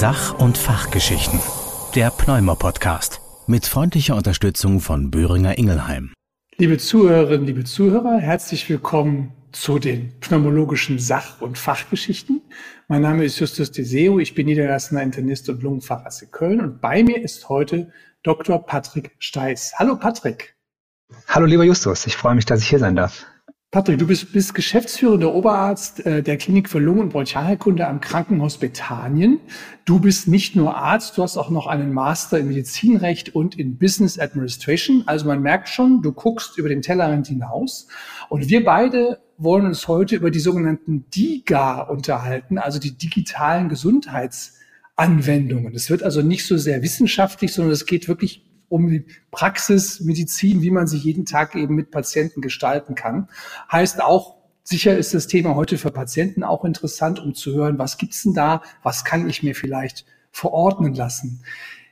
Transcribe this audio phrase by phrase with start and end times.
[0.00, 1.40] Sach- und Fachgeschichten.
[1.94, 3.20] Der Pneumo-Podcast.
[3.46, 6.14] Mit freundlicher Unterstützung von Böhringer Ingelheim.
[6.56, 12.40] Liebe Zuhörerinnen, liebe Zuhörer, herzlich willkommen zu den pneumologischen Sach- und Fachgeschichten.
[12.88, 17.02] Mein Name ist Justus Deseo, ich bin niedergelassener Internist und Lungenfacharzt in Köln und bei
[17.02, 18.64] mir ist heute Dr.
[18.64, 19.74] Patrick Steiß.
[19.76, 20.56] Hallo Patrick.
[21.28, 23.26] Hallo lieber Justus, ich freue mich, dass ich hier sein darf.
[23.72, 28.58] Patrick, du bist, bist geschäftsführender Oberarzt äh, der Klinik für Lungen- und Bronchialheilkunde am Krankenhaus
[28.58, 29.38] Bethanien.
[29.84, 33.78] Du bist nicht nur Arzt, du hast auch noch einen Master in Medizinrecht und in
[33.78, 35.04] Business Administration.
[35.06, 37.86] Also man merkt schon, du guckst über den Tellerrand hinaus.
[38.28, 45.76] Und wir beide wollen uns heute über die sogenannten DIGA unterhalten, also die digitalen Gesundheitsanwendungen.
[45.76, 50.70] Es wird also nicht so sehr wissenschaftlich, sondern es geht wirklich um die Praxismedizin, wie
[50.70, 53.28] man sie jeden Tag eben mit Patienten gestalten kann.
[53.70, 57.98] Heißt auch, sicher ist das Thema heute für Patienten auch interessant, um zu hören, was
[57.98, 61.42] gibt's denn da, was kann ich mir vielleicht verordnen lassen.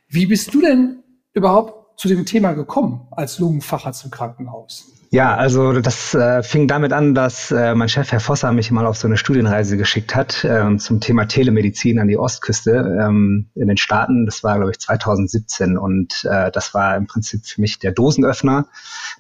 [0.08, 4.97] Wie bist du denn überhaupt zu dem Thema gekommen als Lungenfacharzt im Krankenhaus?
[5.10, 8.84] Ja, also das äh, fing damit an, dass äh, mein Chef, Herr Vosser, mich mal
[8.84, 13.68] auf so eine Studienreise geschickt hat äh, zum Thema Telemedizin an die Ostküste ähm, in
[13.68, 14.26] den Staaten.
[14.26, 18.66] Das war, glaube ich, 2017 und äh, das war im Prinzip für mich der Dosenöffner.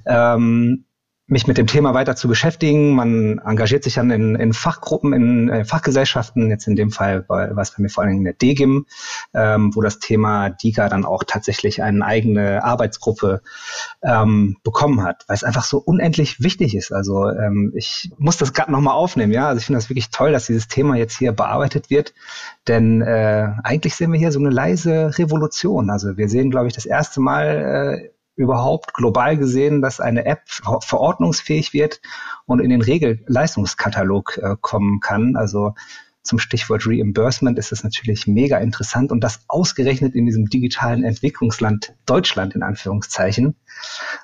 [0.04, 0.84] Ähm,
[1.28, 2.94] mich mit dem Thema weiter zu beschäftigen.
[2.94, 7.56] Man engagiert sich dann in, in Fachgruppen, in äh, Fachgesellschaften, jetzt in dem Fall war
[7.58, 8.86] es bei mir vor allen Dingen in der DGIM,
[9.34, 13.42] ähm, wo das Thema DIGA dann auch tatsächlich eine eigene Arbeitsgruppe
[14.02, 16.92] ähm, bekommen hat, weil es einfach so unendlich wichtig ist.
[16.92, 19.48] Also ähm, ich muss das gerade nochmal aufnehmen, ja.
[19.48, 22.14] Also ich finde das wirklich toll, dass dieses Thema jetzt hier bearbeitet wird,
[22.68, 25.90] denn äh, eigentlich sehen wir hier so eine leise Revolution.
[25.90, 30.42] Also wir sehen, glaube ich, das erste Mal äh, überhaupt global gesehen, dass eine App
[30.46, 32.00] verordnungsfähig wird
[32.46, 35.36] und in den Regelleistungskatalog äh, kommen kann.
[35.36, 35.74] Also
[36.28, 41.94] zum Stichwort Reimbursement ist es natürlich mega interessant und das ausgerechnet in diesem digitalen Entwicklungsland
[42.06, 43.56] Deutschland in Anführungszeichen.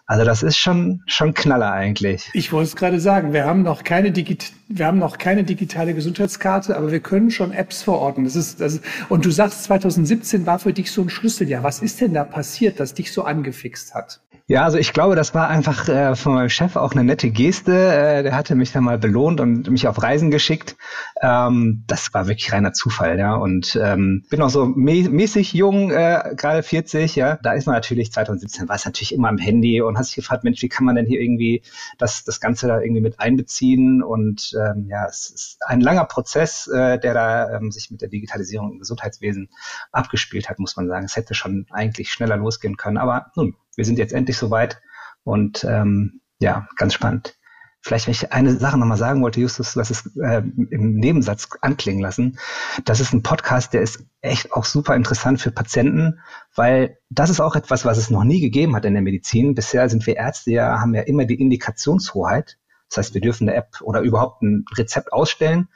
[0.06, 2.30] Also das ist schon schon Knaller eigentlich.
[2.34, 5.94] Ich wollte es gerade sagen, wir haben noch keine Digit wir haben noch keine digitale
[5.94, 8.24] Gesundheitskarte, aber wir können schon Apps verordnen.
[8.24, 11.62] Das ist, das ist, und du sagst, 2017 war für dich so ein Schlüsseljahr.
[11.62, 14.20] Was ist denn da passiert, das dich so angefixt hat?
[14.46, 17.72] Ja, also ich glaube, das war einfach äh, von meinem Chef auch eine nette Geste.
[17.72, 20.76] Äh, der hatte mich dann mal belohnt und mich auf Reisen geschickt.
[21.22, 23.36] Ähm, das war wirklich reiner Zufall, ja.
[23.36, 27.38] Und ähm, bin auch so mä mäßig jung, äh, gerade 40, ja.
[27.40, 30.42] Da ist man natürlich 2017 war es natürlich immer am Handy und hast sich gefragt,
[30.42, 31.62] Mensch, wie kann man denn hier irgendwie
[31.98, 34.02] das das Ganze da irgendwie mit einbeziehen?
[34.02, 38.08] Und ähm, ja, es ist ein langer Prozess, äh, der da ähm, sich mit der
[38.08, 39.50] Digitalisierung im Gesundheitswesen
[39.92, 41.04] abgespielt hat, muss man sagen.
[41.04, 44.82] Es hätte schon eigentlich schneller losgehen können, aber nun wir sind jetzt endlich soweit
[45.22, 47.36] und ähm, ja, ganz spannend.
[47.84, 51.50] Vielleicht, wenn ich eine Sache nochmal sagen wollte, Justus, du hast es äh, im Nebensatz
[51.60, 52.38] anklingen lassen.
[52.86, 56.20] Das ist ein Podcast, der ist echt auch super interessant für Patienten,
[56.54, 59.54] weil das ist auch etwas, was es noch nie gegeben hat in der Medizin.
[59.54, 62.56] Bisher sind wir Ärzte ja, haben ja immer die Indikationshoheit.
[62.88, 65.68] Das heißt, wir dürfen eine App oder überhaupt ein Rezept ausstellen.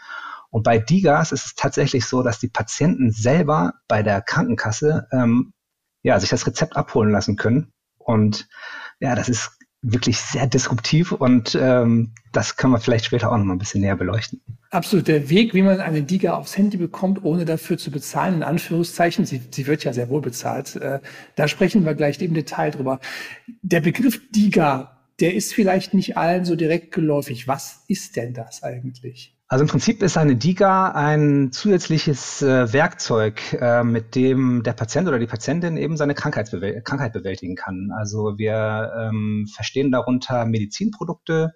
[0.48, 5.52] Und bei DIGAS ist es tatsächlich so, dass die Patienten selber bei der Krankenkasse ähm,
[6.02, 8.48] ja, sich das Rezept abholen lassen können und
[9.00, 13.44] ja, das ist wirklich sehr disruptiv und ähm, das können wir vielleicht später auch noch
[13.44, 14.40] mal ein bisschen näher beleuchten.
[14.70, 15.06] Absolut.
[15.06, 19.24] Der Weg, wie man eine Diga aufs Handy bekommt, ohne dafür zu bezahlen, in Anführungszeichen,
[19.24, 21.00] sie, sie wird ja sehr wohl bezahlt, äh,
[21.36, 23.00] da sprechen wir gleich im Detail drüber.
[23.62, 27.46] Der Begriff Diga, der ist vielleicht nicht allen so direkt geläufig.
[27.46, 29.37] Was ist denn das eigentlich?
[29.50, 35.08] Also im Prinzip ist eine DIGA ein zusätzliches äh, Werkzeug, äh, mit dem der Patient
[35.08, 37.90] oder die Patientin eben seine Krankheit bewältigen kann.
[37.96, 41.54] Also wir ähm, verstehen darunter Medizinprodukte,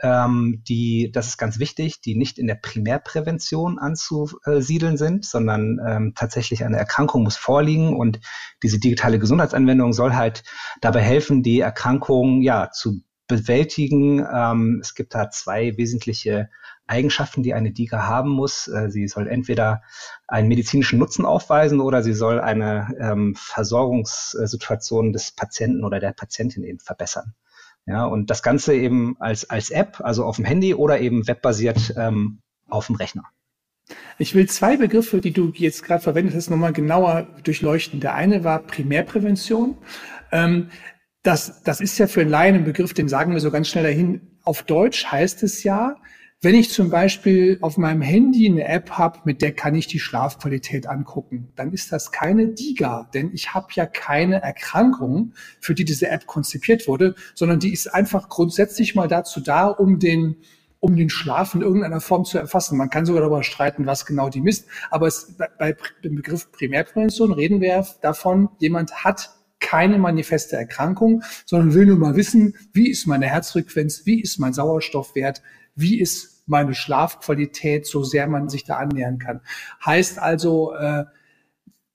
[0.00, 6.12] ähm, die, das ist ganz wichtig, die nicht in der Primärprävention anzusiedeln sind, sondern ähm,
[6.14, 8.20] tatsächlich eine Erkrankung muss vorliegen und
[8.62, 10.42] diese digitale Gesundheitsanwendung soll halt
[10.80, 14.24] dabei helfen, die Erkrankung ja zu bewältigen.
[14.32, 16.48] Ähm, es gibt da zwei wesentliche
[16.86, 18.68] Eigenschaften, die eine DIGA haben muss.
[18.68, 19.82] Äh, sie soll entweder
[20.28, 26.64] einen medizinischen Nutzen aufweisen oder sie soll eine ähm, Versorgungssituation des Patienten oder der Patientin
[26.64, 27.34] eben verbessern.
[27.86, 31.94] Ja, und das Ganze eben als, als App, also auf dem Handy oder eben webbasiert
[31.96, 33.22] ähm, auf dem Rechner.
[34.18, 38.00] Ich will zwei Begriffe, die du jetzt gerade verwendet hast, nochmal genauer durchleuchten.
[38.00, 39.78] Der eine war Primärprävention.
[40.32, 40.70] Ähm,
[41.26, 43.84] das, das ist ja für einen Laien ein Begriff, den sagen wir so ganz schnell
[43.84, 44.20] dahin.
[44.44, 45.96] Auf Deutsch heißt es ja,
[46.40, 49.98] wenn ich zum Beispiel auf meinem Handy eine App habe, mit der kann ich die
[49.98, 55.84] Schlafqualität angucken, dann ist das keine DIGA, denn ich habe ja keine Erkrankung, für die
[55.84, 60.36] diese App konzipiert wurde, sondern die ist einfach grundsätzlich mal dazu da, um den
[60.78, 62.76] um den Schlaf in irgendeiner Form zu erfassen.
[62.76, 64.68] Man kann sogar darüber streiten, was genau die misst.
[64.90, 65.74] Aber es, bei
[66.04, 72.16] dem Begriff Primärprävention reden wir davon, jemand hat keine manifeste Erkrankung, sondern will nur mal
[72.16, 75.42] wissen, wie ist meine Herzfrequenz, wie ist mein Sauerstoffwert,
[75.74, 79.40] wie ist meine Schlafqualität, so sehr man sich da annähern kann.
[79.84, 81.04] Heißt also, äh,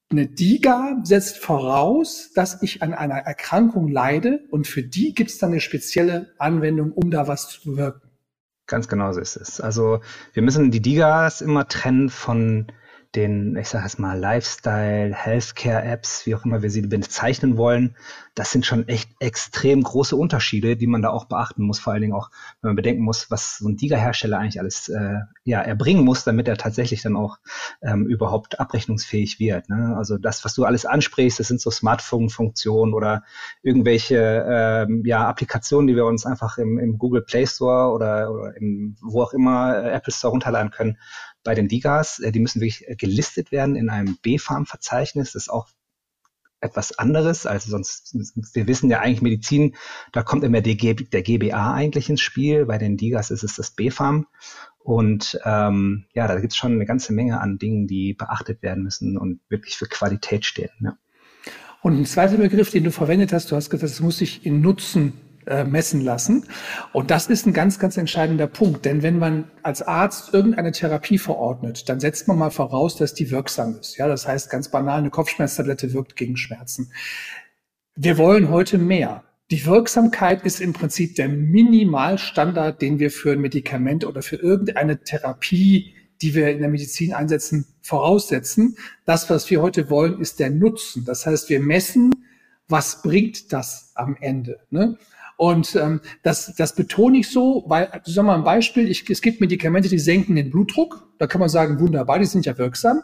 [0.09, 5.37] eine DIGA setzt voraus, dass ich an einer Erkrankung leide und für die gibt es
[5.37, 8.01] dann eine spezielle Anwendung, um da was zu bewirken.
[8.67, 9.61] Ganz genau so ist es.
[9.61, 10.01] Also
[10.33, 12.67] wir müssen die DIGAs immer trennen von
[13.15, 17.95] den, ich sage es mal, Lifestyle, Healthcare-Apps, wie auch immer wir sie bezeichnen wollen,
[18.35, 21.79] das sind schon echt extrem große Unterschiede, die man da auch beachten muss.
[21.79, 22.29] Vor allen Dingen auch,
[22.61, 26.47] wenn man bedenken muss, was so ein Diga-Hersteller eigentlich alles äh, ja, erbringen muss, damit
[26.47, 27.39] er tatsächlich dann auch
[27.81, 29.67] ähm, überhaupt abrechnungsfähig wird.
[29.69, 29.95] Ne?
[29.97, 33.23] Also das, was du alles ansprichst, das sind so Smartphone-Funktionen oder
[33.61, 38.55] irgendwelche ähm, ja, Applikationen, die wir uns einfach im, im Google Play Store oder, oder
[38.55, 40.97] im, wo auch immer äh, Apple Store runterladen können
[41.43, 45.33] bei den Digas, äh, die müssen wirklich äh, gelistet werden in einem B-Farm-Verzeichnis.
[45.33, 45.67] Das ist auch
[46.61, 47.45] etwas anderes.
[47.45, 48.15] Also sonst,
[48.53, 49.75] wir wissen ja eigentlich Medizin,
[50.11, 52.65] da kommt immer der, G, der GBA eigentlich ins Spiel.
[52.65, 54.27] Bei den Digas ist es das B-Farm.
[54.79, 58.83] Und ähm, ja, da gibt es schon eine ganze Menge an Dingen, die beachtet werden
[58.83, 60.71] müssen und wirklich für Qualität stehen.
[60.79, 60.97] Ja.
[61.81, 64.61] Und ein zweiter Begriff, den du verwendet hast, du hast gesagt, das muss sich in
[64.61, 65.13] Nutzen
[65.51, 66.45] äh, messen lassen.
[66.93, 68.85] Und das ist ein ganz, ganz entscheidender Punkt.
[68.85, 73.31] Denn wenn man als Arzt irgendeine Therapie verordnet, dann setzt man mal voraus, dass die
[73.31, 73.97] wirksam ist.
[73.97, 76.91] Ja, das heißt ganz banal, eine Kopfschmerztablette wirkt gegen Schmerzen.
[77.95, 79.25] Wir wollen heute mehr.
[79.51, 85.03] Die Wirksamkeit ist im Prinzip der Minimalstandard, den wir für ein Medikament oder für irgendeine
[85.03, 88.77] Therapie, die wir in der Medizin einsetzen, voraussetzen.
[89.05, 91.03] Das, was wir heute wollen, ist der Nutzen.
[91.03, 92.11] Das heißt, wir messen,
[92.69, 94.61] was bringt das am Ende.
[94.69, 94.97] Ne?
[95.41, 99.23] Und ähm, das, das betone ich so, weil, sagen wir mal ein Beispiel, ich, es
[99.23, 101.07] gibt Medikamente, die senken den Blutdruck.
[101.17, 103.01] Da kann man sagen, wunderbar, die sind ja wirksam.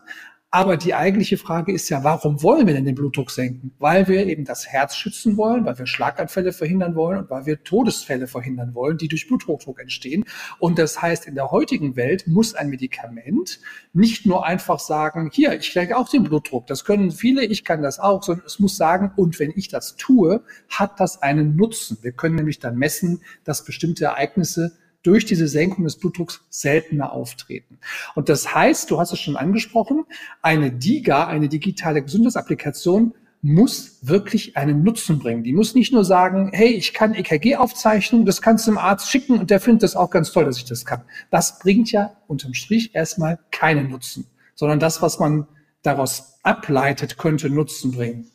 [0.49, 3.73] Aber die eigentliche Frage ist ja, warum wollen wir denn den Blutdruck senken?
[3.79, 7.65] Weil wir eben das Herz schützen wollen, weil wir Schlaganfälle verhindern wollen und weil wir
[7.65, 10.23] Todesfälle verhindern wollen, die durch Bluthochdruck entstehen.
[10.59, 13.59] Und das heißt, in der heutigen Welt muss ein Medikament
[13.91, 16.65] nicht nur einfach sagen, hier, ich stärke auch den Blutdruck.
[16.67, 19.97] Das können viele, ich kann das auch, sondern es muss sagen, und wenn ich das
[19.97, 21.97] tue, hat das einen Nutzen.
[22.03, 27.79] Wir können nämlich dann messen, dass bestimmte Ereignisse durch diese Senkung des Blutdrucks seltener auftreten.
[28.15, 30.05] Und das heißt, du hast es schon angesprochen,
[30.41, 35.43] eine DIGA, eine digitale Gesundheitsapplikation, muss wirklich einen Nutzen bringen.
[35.43, 39.09] Die muss nicht nur sagen, hey, ich kann EKG aufzeichnen, das kannst du dem Arzt
[39.09, 41.03] schicken und der findet das auch ganz toll, dass ich das kann.
[41.29, 45.47] Das bringt ja unterm Strich erstmal keinen Nutzen, sondern das, was man
[45.83, 48.31] daraus ableitet, könnte Nutzen bringen.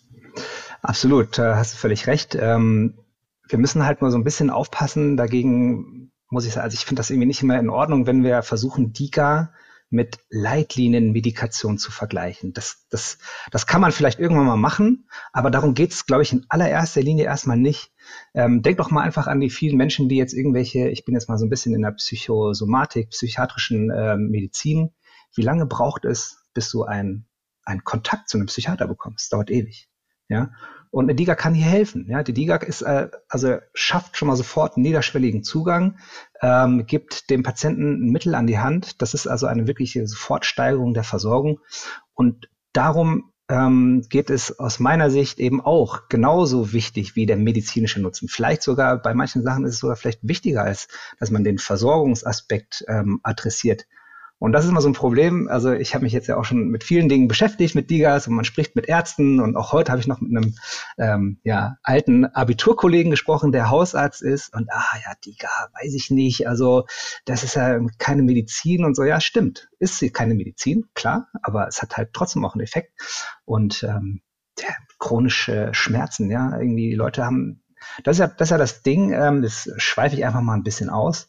[0.83, 2.37] Absolut, hast du völlig recht.
[2.41, 2.95] Ähm,
[3.49, 7.01] wir müssen halt nur so ein bisschen aufpassen, dagegen muss ich sagen, also ich finde
[7.01, 9.53] das irgendwie nicht immer in Ordnung, wenn wir versuchen, DIGA
[9.91, 12.55] mit Leitlinienmedikation zu vergleichen.
[12.55, 13.19] Das, das,
[13.51, 17.03] das kann man vielleicht irgendwann mal machen, aber darum geht es, glaube ich, in allererster
[17.03, 17.93] Linie erstmal nicht.
[18.33, 21.29] Ähm, denk doch mal einfach an die vielen Menschen, die jetzt irgendwelche, ich bin jetzt
[21.29, 24.93] mal so ein bisschen in der Psychosomatik, psychiatrischen äh, Medizin.
[25.35, 27.27] Wie lange braucht es, bis du einen,
[27.65, 29.31] einen Kontakt zu einem Psychiater bekommst?
[29.35, 29.91] Dauert ewig.
[30.29, 30.53] Ja.
[30.93, 32.07] Und eine DIGA kann hier helfen.
[32.07, 35.97] Ja, die DIGA ist äh, also schafft schon mal sofort einen niederschwelligen Zugang,
[36.43, 39.01] ähm, gibt dem Patienten ein Mittel an die Hand.
[39.01, 41.61] Das ist also eine wirkliche Sofortsteigerung der Versorgung.
[42.13, 48.03] Und darum ähm, geht es aus meiner Sicht eben auch genauso wichtig wie der medizinische
[48.03, 48.29] Nutzen.
[48.29, 52.85] Vielleicht sogar bei manchen Sachen ist es sogar vielleicht wichtiger, als dass man den Versorgungsaspekt
[52.87, 53.87] ähm, adressiert.
[54.43, 55.47] Und das ist immer so ein Problem.
[55.47, 58.35] Also ich habe mich jetzt ja auch schon mit vielen Dingen beschäftigt, mit Digas und
[58.35, 60.57] man spricht mit Ärzten und auch heute habe ich noch mit einem
[60.99, 65.49] ähm, ja, alten Abiturkollegen gesprochen, der Hausarzt ist und ah ja, Diga,
[65.81, 66.49] weiß ich nicht.
[66.49, 66.87] Also
[67.25, 69.05] das ist ja keine Medizin und so.
[69.05, 69.71] Ja, stimmt.
[69.79, 72.91] Ist sie keine Medizin, klar, aber es hat halt trotzdem auch einen Effekt.
[73.45, 74.23] Und ähm,
[74.59, 77.62] ja, chronische Schmerzen, ja, irgendwie die Leute haben
[78.05, 80.63] das ist ja das, ist ja das Ding, ähm, das schweife ich einfach mal ein
[80.63, 81.29] bisschen aus.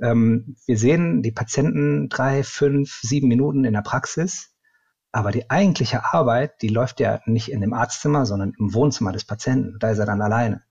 [0.00, 4.54] Ähm, wir sehen die Patienten drei, fünf, sieben Minuten in der Praxis,
[5.12, 9.24] aber die eigentliche Arbeit, die läuft ja nicht in dem Arztzimmer, sondern im Wohnzimmer des
[9.24, 9.78] Patienten.
[9.78, 10.62] Da ist er dann alleine.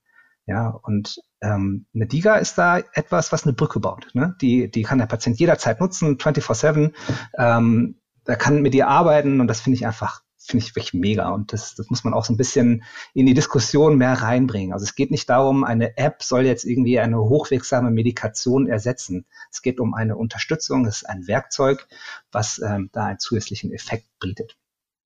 [0.46, 4.08] Ja, und ähm, eine DIGA ist da etwas, was eine Brücke baut.
[4.12, 4.36] Ne?
[4.42, 6.92] Die, die kann der Patient jederzeit nutzen, 24-7.
[7.38, 11.30] Ähm, er kann mit ihr arbeiten und das finde ich einfach finde ich wirklich mega.
[11.30, 12.84] Und das, das muss man auch so ein bisschen
[13.14, 14.72] in die Diskussion mehr reinbringen.
[14.72, 19.26] Also es geht nicht darum, eine App soll jetzt irgendwie eine hochwirksame Medikation ersetzen.
[19.50, 21.86] Es geht um eine Unterstützung, es ist ein Werkzeug,
[22.30, 24.56] was ähm, da einen zusätzlichen Effekt bietet.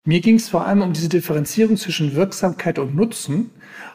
[0.06, 3.50] Mir ging es vor allem um diese Differenzierung zwischen Wirksamkeit und Nutzen,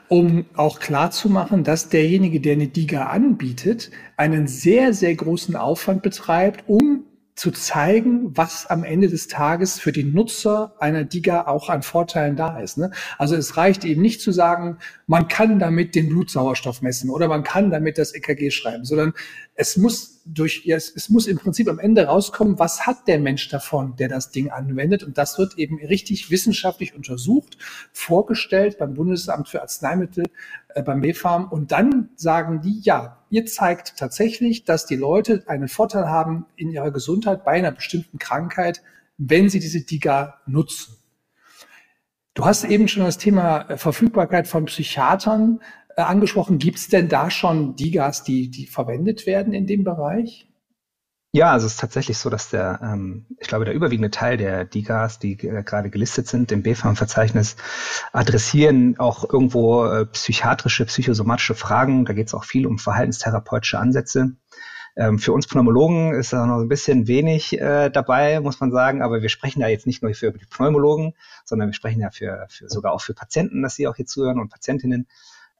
[0.08, 6.64] um auch klarzumachen, dass derjenige, der eine DIGA anbietet, einen sehr, sehr großen Aufwand betreibt,
[6.68, 6.85] um
[7.36, 12.38] zu zeigen, was am Ende des Tages für den Nutzer einer DIGA auch an Vorteilen
[12.38, 12.78] da ist.
[12.78, 12.92] Ne?
[13.18, 17.44] Also es reicht eben nicht zu sagen, man kann damit den Blutsauerstoff messen oder man
[17.44, 19.14] kann damit das EKG schreiben, sondern
[19.54, 23.20] es muss durch, ja, es, es muss im Prinzip am Ende rauskommen, was hat der
[23.20, 25.04] Mensch davon, der das Ding anwendet.
[25.04, 27.58] Und das wird eben richtig wissenschaftlich untersucht,
[27.92, 30.26] vorgestellt beim Bundesamt für Arzneimittel,
[30.70, 31.50] äh, beim BfArM.
[31.50, 36.72] Und dann sagen die, ja, ihr zeigt tatsächlich, dass die Leute einen Vorteil haben in
[36.72, 38.82] ihrer Gesundheit bei einer bestimmten Krankheit,
[39.18, 40.96] wenn sie diese DIGA nutzen.
[42.34, 45.60] Du hast eben schon das Thema äh, Verfügbarkeit von Psychiatern
[45.98, 46.60] äh, angesprochen.
[46.60, 50.48] Gibt es denn da schon DIGAs, die, die verwendet werden in dem Bereich?
[51.36, 54.64] Ja, also es ist tatsächlich so, dass der, ähm, ich glaube, der überwiegende Teil der
[54.64, 57.58] DIGAs, die äh, gerade gelistet sind im BfArM-Verzeichnis,
[58.14, 62.06] adressieren auch irgendwo äh, psychiatrische, psychosomatische Fragen.
[62.06, 64.38] Da geht es auch viel um verhaltenstherapeutische Ansätze.
[64.96, 69.02] Ähm, für uns Pneumologen ist da noch ein bisschen wenig äh, dabei, muss man sagen,
[69.02, 72.46] aber wir sprechen ja jetzt nicht nur für die Pneumologen, sondern wir sprechen ja für,
[72.48, 75.06] für sogar auch für Patienten, dass sie auch hier zuhören und Patientinnen.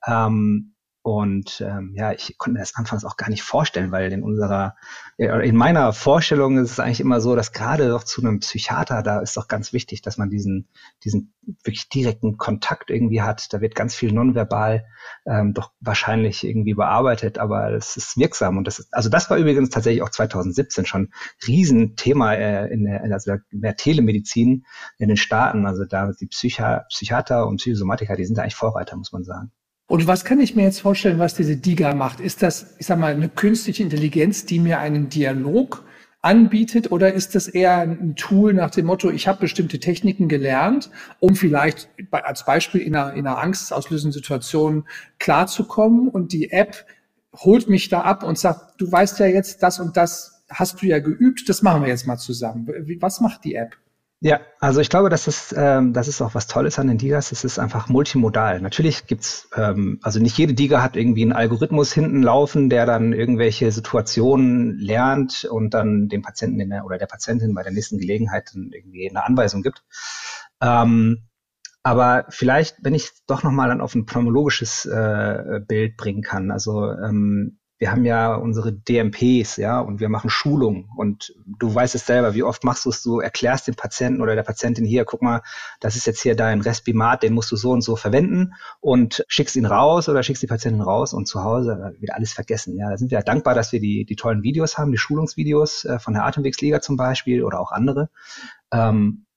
[0.08, 0.75] Ähm,
[1.06, 4.76] und ähm, ja, ich konnte mir das anfangs auch gar nicht vorstellen, weil in unserer,
[5.18, 9.20] in meiner Vorstellung ist es eigentlich immer so, dass gerade doch zu einem Psychiater, da
[9.20, 10.68] ist doch ganz wichtig, dass man diesen,
[11.04, 13.54] diesen wirklich direkten Kontakt irgendwie hat.
[13.54, 14.84] Da wird ganz viel nonverbal
[15.28, 18.58] ähm, doch wahrscheinlich irgendwie bearbeitet, aber es ist wirksam.
[18.58, 21.14] Und das ist, also das war übrigens tatsächlich auch 2017 schon
[21.46, 24.66] Riesenthema äh, in, der, also der Telemedizin
[24.98, 25.68] in den Staaten.
[25.68, 29.52] Also da die Psychi Psychiater und Psychosomatiker, die sind da eigentlich Vorreiter, muss man sagen.
[29.88, 32.20] Und was kann ich mir jetzt vorstellen, was diese DIGA macht?
[32.20, 35.84] Ist das, ich sag mal, eine künstliche Intelligenz, die mir einen Dialog
[36.26, 40.90] anbietet oder ist das eher ein Tool nach dem Motto, ich habe bestimmte Techniken gelernt,
[41.20, 44.88] um vielleicht als Beispiel in einer, in einer angstauslösenden Situation
[45.20, 46.88] klarzukommen und die App
[47.36, 50.88] holt mich da ab und sagt, du weißt ja jetzt das und das hast du
[50.88, 52.68] ja geübt, das machen wir jetzt mal zusammen.
[53.00, 53.78] Was macht die App?
[54.22, 57.32] Ja, also ich glaube, das ist, ähm, das ist auch was Tolles an den Digas.
[57.32, 58.62] Es ist einfach multimodal.
[58.62, 63.14] Natürlich gibt's, ähm, also nicht jede Diga hat irgendwie einen Algorithmus hinten laufen, der dann
[63.14, 68.00] irgendwelche Situationen lernt und dann dem Patienten in der, oder der Patientin bei der nächsten
[68.00, 69.84] Gelegenheit dann irgendwie eine Anweisung gibt.
[70.62, 71.28] Ähm,
[71.84, 76.50] aber vielleicht, wenn ich doch nochmal dann auf ein pneumologisches äh, Bild bringen kann.
[76.50, 81.94] Also ähm, wir haben ja unsere DMPs, ja, und wir machen Schulungen und du weißt
[81.94, 85.06] es selber, wie oft machst du es, du erklärst dem Patienten oder der Patientin hier,
[85.06, 85.44] guck mal,
[85.82, 89.56] das ist jetzt hier dein Respimat, den musst du so und so verwenden und schickst
[89.56, 92.90] ihn raus oder schickst die Patientin raus und zu Hause wird alles vergessen, ja.
[92.90, 96.16] Da sind wir dankbar, dass wir die, die tollen Videos haben, die Schulungsvideos äh, von
[96.16, 98.10] der Atemwegsliga zum Beispiel oder auch andere.
[98.72, 99.28] Ähm,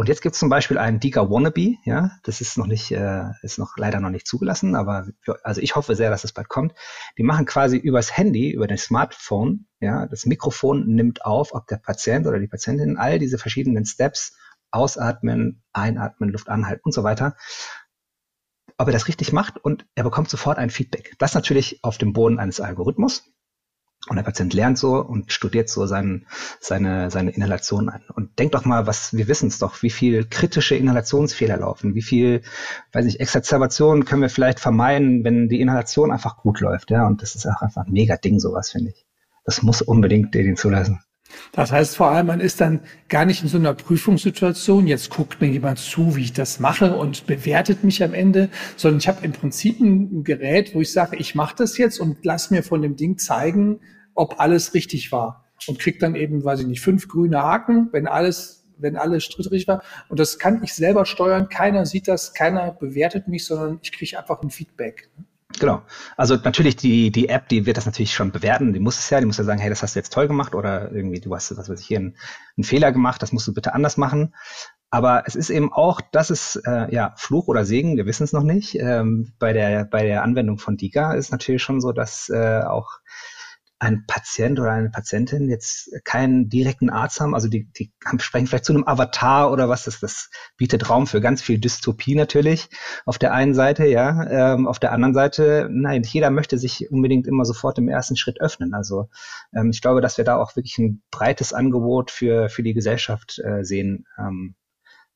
[0.00, 3.24] und jetzt gibt es zum Beispiel einen Diga Wannabe, ja, das ist noch nicht, äh,
[3.42, 6.48] ist noch leider noch nicht zugelassen, aber für, also ich hoffe sehr, dass es bald
[6.48, 6.72] kommt.
[7.18, 11.76] Die machen quasi übers Handy, über das Smartphone, ja, das Mikrofon nimmt auf, ob der
[11.76, 14.38] Patient oder die Patientin all diese verschiedenen Steps
[14.70, 17.36] ausatmen, einatmen, Luft anhalten und so weiter,
[18.78, 21.14] ob er das richtig macht und er bekommt sofort ein Feedback.
[21.18, 23.30] Das natürlich auf dem Boden eines Algorithmus.
[24.08, 26.26] Und der Patient lernt so und studiert so sein,
[26.58, 28.02] seine, seine Inhalation an.
[28.14, 32.02] Und denkt doch mal, was, wir wissen es doch, wie viel kritische Inhalationsfehler laufen, wie
[32.02, 32.40] viel,
[32.92, 37.06] weiß ich, Exazerbationen können wir vielleicht vermeiden, wenn die Inhalation einfach gut läuft, ja.
[37.06, 39.06] Und das ist auch einfach ein mega Ding, sowas, finde ich.
[39.44, 41.02] Das muss unbedingt den zulassen.
[41.52, 45.40] Das heißt vor allem, man ist dann gar nicht in so einer Prüfungssituation, jetzt guckt
[45.40, 49.24] mir jemand zu, wie ich das mache und bewertet mich am Ende, sondern ich habe
[49.24, 52.82] im Prinzip ein Gerät, wo ich sage, ich mache das jetzt und lass mir von
[52.82, 53.80] dem Ding zeigen,
[54.14, 55.46] ob alles richtig war.
[55.66, 59.68] Und krieg dann eben, weiß ich nicht, fünf grüne Haken, wenn alles, wenn alles strittig
[59.68, 59.82] war.
[60.08, 61.48] Und das kann ich selber steuern.
[61.48, 65.10] Keiner sieht das, keiner bewertet mich, sondern ich kriege einfach ein Feedback.
[65.58, 65.82] Genau.
[66.16, 68.72] Also natürlich die, die App, die wird das natürlich schon bewerten.
[68.72, 70.54] Die muss es ja, die muss ja sagen, hey, das hast du jetzt toll gemacht
[70.54, 72.16] oder irgendwie du hast, was weiß ich, hier einen,
[72.56, 74.34] einen Fehler gemacht, das musst du bitte anders machen.
[74.90, 78.32] Aber es ist eben auch, das ist äh, ja Fluch oder Segen, wir wissen es
[78.32, 78.74] noch nicht.
[78.74, 82.98] Ähm, bei der bei der Anwendung von Diga ist natürlich schon so, dass äh, auch
[83.80, 88.66] ein Patient oder eine Patientin jetzt keinen direkten Arzt haben, also die, die sprechen vielleicht
[88.66, 92.68] zu einem Avatar oder was, das, das bietet Raum für ganz viel Dystopie natürlich
[93.06, 97.26] auf der einen Seite, ja, ähm, auf der anderen Seite, nein, jeder möchte sich unbedingt
[97.26, 98.74] immer sofort im ersten Schritt öffnen.
[98.74, 99.08] Also
[99.54, 103.38] ähm, ich glaube, dass wir da auch wirklich ein breites Angebot für, für die Gesellschaft
[103.38, 104.04] äh, sehen.
[104.18, 104.56] Ähm,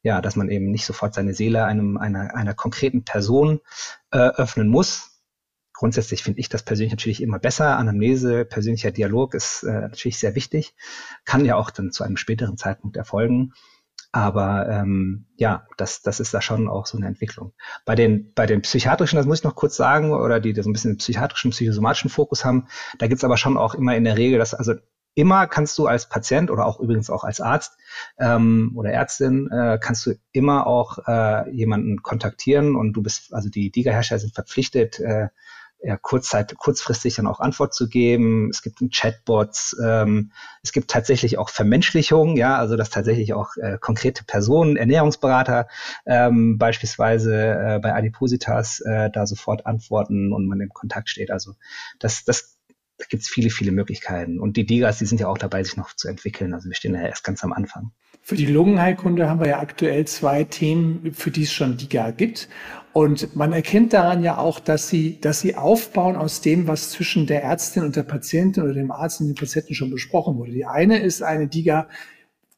[0.02, 3.60] ja, dass man eben nicht sofort seine Seele einem, einer, einer konkreten Person
[4.10, 5.13] äh, öffnen muss,
[5.74, 7.76] Grundsätzlich finde ich das persönlich natürlich immer besser.
[7.76, 10.74] Anamnese, persönlicher Dialog ist äh, natürlich sehr wichtig,
[11.24, 13.52] kann ja auch dann zu einem späteren Zeitpunkt erfolgen.
[14.12, 17.52] Aber ähm, ja, das, das ist da schon auch so eine Entwicklung.
[17.84, 20.70] Bei den, bei den psychiatrischen, das muss ich noch kurz sagen, oder die, die so
[20.70, 24.38] ein bisschen psychiatrischen, psychosomatischen Fokus haben, da gibt's aber schon auch immer in der Regel,
[24.38, 24.74] dass also
[25.14, 27.76] immer kannst du als Patient oder auch übrigens auch als Arzt
[28.18, 33.48] ähm, oder Ärztin äh, kannst du immer auch äh, jemanden kontaktieren und du bist, also
[33.48, 35.28] die DIGA-Hersteller sind verpflichtet, äh,
[35.84, 38.48] ja, kurzzeit, kurzfristig dann auch Antwort zu geben.
[38.48, 43.76] Es gibt Chatbots, ähm, es gibt tatsächlich auch Vermenschlichung, ja, also dass tatsächlich auch äh,
[43.78, 45.68] konkrete Personen, Ernährungsberater
[46.06, 51.30] ähm, beispielsweise äh, bei Adipositas äh, da sofort antworten und man in Kontakt steht.
[51.30, 51.52] Also
[51.98, 52.56] das, das
[52.96, 54.40] da gibt es viele, viele Möglichkeiten.
[54.40, 56.54] Und die Digas, die sind ja auch dabei, sich noch zu entwickeln.
[56.54, 57.90] Also wir stehen ja erst ganz am Anfang.
[58.26, 62.48] Für die Lungenheilkunde haben wir ja aktuell zwei Themen, für die es schon DIGA gibt.
[62.94, 67.26] Und man erkennt daran ja auch, dass sie, dass sie aufbauen aus dem, was zwischen
[67.26, 70.52] der Ärztin und der Patientin oder dem Arzt und dem Patienten schon besprochen wurde.
[70.52, 71.86] Die eine ist eine DIGA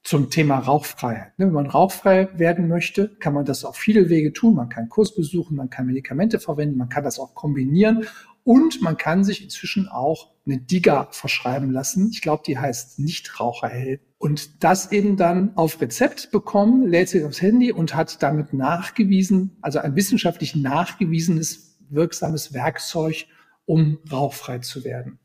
[0.04, 1.32] zum Thema Rauchfreiheit.
[1.36, 4.54] Wenn man rauchfrei werden möchte, kann man das auf viele Wege tun.
[4.54, 8.06] Man kann Kurs besuchen, man kann Medikamente verwenden, man kann das auch kombinieren
[8.46, 12.10] und man kann sich inzwischen auch eine Diga verschreiben lassen.
[12.12, 14.00] Ich glaube, die heißt Nichtraucherheld.
[14.18, 19.56] Und das eben dann auf Rezept bekommen, lädt sich aufs Handy und hat damit nachgewiesen,
[19.62, 23.26] also ein wissenschaftlich nachgewiesenes wirksames Werkzeug,
[23.64, 25.18] um rauchfrei zu werden.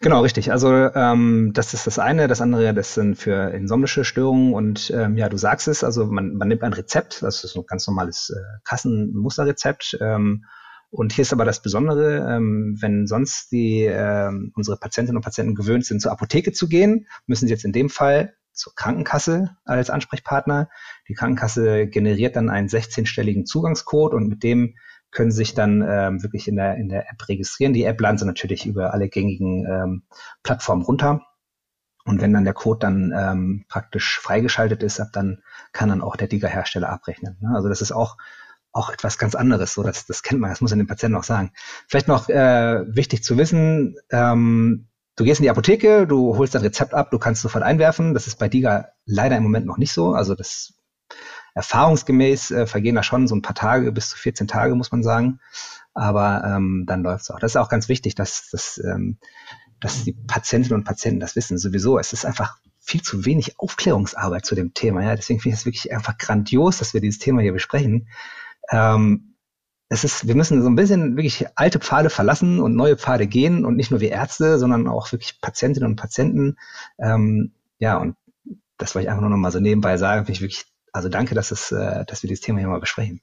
[0.00, 0.50] Genau, richtig.
[0.50, 2.26] Also ähm, das ist das eine.
[2.26, 4.52] Das andere, das sind für insomnische Störungen.
[4.52, 7.62] Und ähm, ja, du sagst es, also man, man nimmt ein Rezept, das ist ein
[7.68, 9.98] ganz normales äh, Kassenmusterrezept.
[10.00, 10.44] Ähm,
[10.90, 15.54] und hier ist aber das Besondere, ähm, wenn sonst die äh, unsere Patientinnen und Patienten
[15.54, 19.90] gewöhnt sind, zur Apotheke zu gehen, müssen sie jetzt in dem Fall zur Krankenkasse als
[19.90, 20.68] Ansprechpartner.
[21.08, 24.74] Die Krankenkasse generiert dann einen 16-stelligen Zugangscode und mit dem
[25.10, 27.72] können sich dann ähm, wirklich in der, in der App registrieren.
[27.72, 30.02] Die App laden sie natürlich über alle gängigen ähm,
[30.42, 31.22] Plattformen runter.
[32.04, 35.42] Und wenn dann der Code dann ähm, praktisch freigeschaltet ist, dann
[35.72, 37.36] kann dann auch der Digger-Hersteller abrechnen.
[37.40, 37.52] Ne?
[37.54, 38.16] Also das ist auch
[38.72, 39.74] auch etwas ganz anderes.
[39.74, 41.52] So, das, das kennt man, das muss man den Patienten auch sagen.
[41.88, 46.62] Vielleicht noch äh, wichtig zu wissen, ähm, du gehst in die Apotheke, du holst dein
[46.62, 48.14] Rezept ab, du kannst sofort einwerfen.
[48.14, 50.12] Das ist bei DIGA leider im Moment noch nicht so.
[50.12, 50.74] Also das
[51.54, 55.02] erfahrungsgemäß äh, vergehen da schon so ein paar Tage, bis zu 14 Tage, muss man
[55.02, 55.40] sagen.
[55.94, 57.40] Aber ähm, dann läuft's auch.
[57.40, 59.18] Das ist auch ganz wichtig, dass, dass, ähm,
[59.80, 61.58] dass die Patientinnen und Patienten das wissen.
[61.58, 65.02] Sowieso, es ist einfach viel zu wenig Aufklärungsarbeit zu dem Thema.
[65.02, 65.16] Ja?
[65.16, 68.08] Deswegen finde ich es wirklich einfach grandios, dass wir dieses Thema hier besprechen
[68.70, 69.36] ähm,
[69.88, 73.64] es ist, wir müssen so ein bisschen wirklich alte Pfade verlassen und neue Pfade gehen
[73.64, 76.56] und nicht nur wir Ärzte, sondern auch wirklich Patientinnen und Patienten.
[76.98, 78.16] Ähm, ja, und
[78.76, 80.26] das wollte ich einfach nur noch mal so nebenbei sagen.
[80.26, 83.22] Finde ich wirklich, also danke, dass, es, äh, dass wir dieses Thema hier mal besprechen.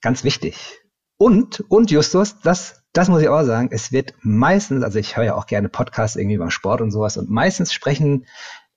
[0.00, 0.80] Ganz wichtig.
[1.18, 5.24] Und, und Justus, das, das muss ich auch sagen, es wird meistens, also ich höre
[5.24, 8.26] ja auch gerne Podcasts irgendwie beim Sport und sowas, und meistens sprechen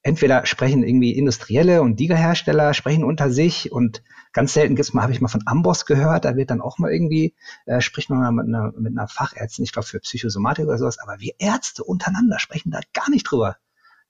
[0.03, 4.03] entweder sprechen irgendwie Industrielle und Liga-Hersteller sprechen unter sich und
[4.35, 6.91] ganz selten gibt's mal, habe ich mal von Amboss gehört, da wird dann auch mal
[6.91, 7.33] irgendwie,
[7.65, 10.99] äh, spricht man mal mit einer, mit einer Fachärztin, ich glaube für Psychosomatik oder sowas,
[10.99, 13.55] aber wir Ärzte untereinander sprechen da gar nicht drüber.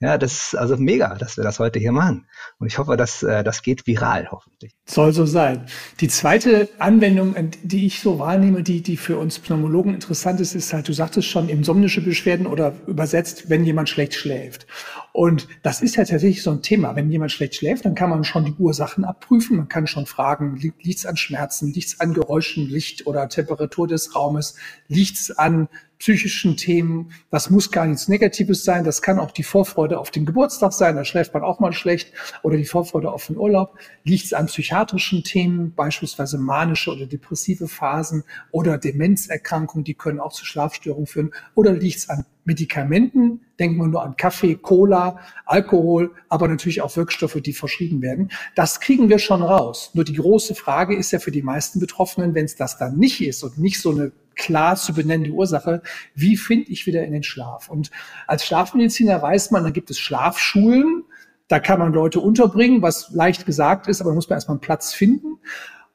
[0.01, 2.27] Ja, das ist also mega, dass wir das heute hier machen.
[2.59, 4.73] Und ich hoffe, dass äh, das geht viral, hoffentlich.
[4.85, 5.67] Soll so sein.
[6.01, 7.33] Die zweite Anwendung,
[7.63, 11.29] die ich so wahrnehme, die, die für uns Pneumologen interessant ist, ist halt, du sagtest
[11.29, 14.67] schon, insomnische Beschwerden oder übersetzt, wenn jemand schlecht schläft.
[15.15, 16.97] Und das ist ja tatsächlich so ein Thema.
[16.97, 19.55] Wenn jemand schlecht schläft, dann kann man schon die Ursachen abprüfen.
[19.55, 23.87] Man kann schon fragen, liegt es an Schmerzen, liegt es an Geräuschen, Licht oder Temperatur
[23.87, 24.57] des Raumes,
[24.89, 27.13] liegt es an psychischen Themen.
[27.31, 28.83] Das muss gar nichts Negatives sein.
[28.83, 30.97] Das kann auch die Vorfreude auf den Geburtstag sein.
[30.97, 32.11] Da schläft man auch mal schlecht.
[32.43, 33.79] Oder die Vorfreude auf den Urlaub.
[34.03, 40.33] Liegt es an psychiatrischen Themen, beispielsweise manische oder depressive Phasen oder Demenzerkrankungen, die können auch
[40.33, 41.31] zu Schlafstörungen führen.
[41.53, 46.95] Oder liegt es an Medikamenten, denkt man nur an Kaffee, Cola, Alkohol, aber natürlich auch
[46.95, 48.31] Wirkstoffe, die verschrieben werden.
[48.55, 49.91] Das kriegen wir schon raus.
[49.93, 53.21] Nur die große Frage ist ja für die meisten Betroffenen, wenn es das dann nicht
[53.21, 55.81] ist und nicht so eine klar zu benennende Ursache.
[56.13, 57.69] Wie finde ich wieder in den Schlaf?
[57.69, 57.89] Und
[58.27, 61.03] als Schlafmediziner weiß man, da gibt es Schlafschulen,
[61.47, 64.61] da kann man Leute unterbringen, was leicht gesagt ist, aber da muss man erstmal einen
[64.61, 65.37] Platz finden.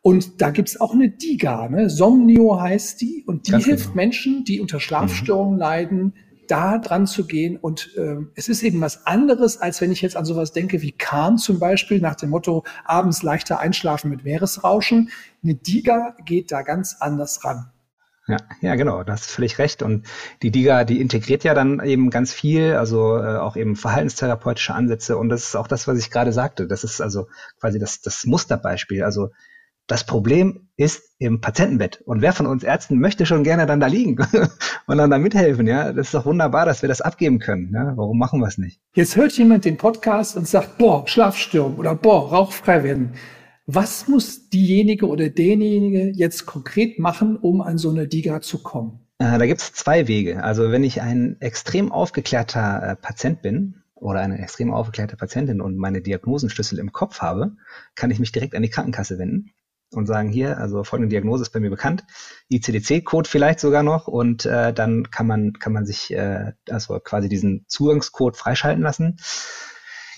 [0.02, 1.90] Und da gibt's auch eine DIGA, ne?
[1.90, 3.96] Somnio heißt die, und die Ganz hilft genau.
[3.96, 5.60] Menschen, die unter Schlafstörungen mhm.
[5.60, 6.14] leiden,
[6.50, 7.56] da dran zu gehen.
[7.56, 10.92] Und äh, es ist eben was anderes, als wenn ich jetzt an sowas denke wie
[10.92, 15.10] Kahn zum Beispiel, nach dem Motto, abends leichter einschlafen mit Meeresrauschen.
[15.42, 17.70] Eine DIGA geht da ganz anders ran.
[18.26, 19.82] Ja, ja, genau, da hast du völlig recht.
[19.82, 20.06] Und
[20.42, 25.16] die DIGA, die integriert ja dann eben ganz viel, also äh, auch eben verhaltenstherapeutische Ansätze.
[25.16, 26.66] Und das ist auch das, was ich gerade sagte.
[26.66, 27.26] Das ist also
[27.58, 29.02] quasi das, das Musterbeispiel.
[29.02, 29.30] Also
[29.90, 32.00] Das Problem ist im Patientenbett.
[32.02, 34.16] Und wer von uns Ärzten möchte schon gerne dann da liegen
[34.86, 35.66] und dann da mithelfen?
[35.66, 37.72] Ja, das ist doch wunderbar, dass wir das abgeben können.
[37.74, 37.96] Ja?
[37.96, 38.80] Warum machen wir es nicht?
[38.94, 43.14] Jetzt hört jemand den Podcast und sagt, boah, Schlafstörung oder boah, rauchfrei werden.
[43.66, 49.00] Was muss diejenige oder derjenige jetzt konkret machen, um an so eine DIGA zu kommen?
[49.18, 50.44] Äh, da gibt es zwei Wege.
[50.44, 55.76] Also wenn ich ein extrem aufgeklärter äh, Patient bin oder eine extrem aufgeklärte Patientin und
[55.76, 57.56] meine Diagnosenschlüssel im Kopf habe,
[57.96, 59.50] kann ich mich direkt an die Krankenkasse wenden
[59.92, 62.04] und sagen, hier, also folgende Diagnose ist bei mir bekannt,
[62.48, 64.06] ICDC-Code vielleicht sogar noch.
[64.06, 69.18] Und äh, dann kann man, kann man sich äh, also quasi diesen Zugangscode freischalten lassen.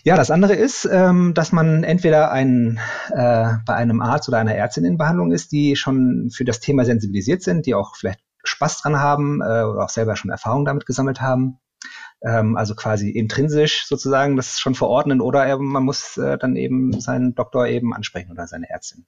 [0.05, 2.81] Ja, das andere ist, ähm, dass man entweder ein,
[3.11, 6.85] äh, bei einem Arzt oder einer Ärztin in Behandlung ist, die schon für das Thema
[6.85, 10.87] sensibilisiert sind, die auch vielleicht Spaß dran haben äh, oder auch selber schon Erfahrung damit
[10.87, 11.59] gesammelt haben
[12.25, 17.01] ähm, also quasi intrinsisch sozusagen das schon verordnen oder er, man muss äh, dann eben
[17.01, 19.05] seinen Doktor eben ansprechen oder seine Ärztin.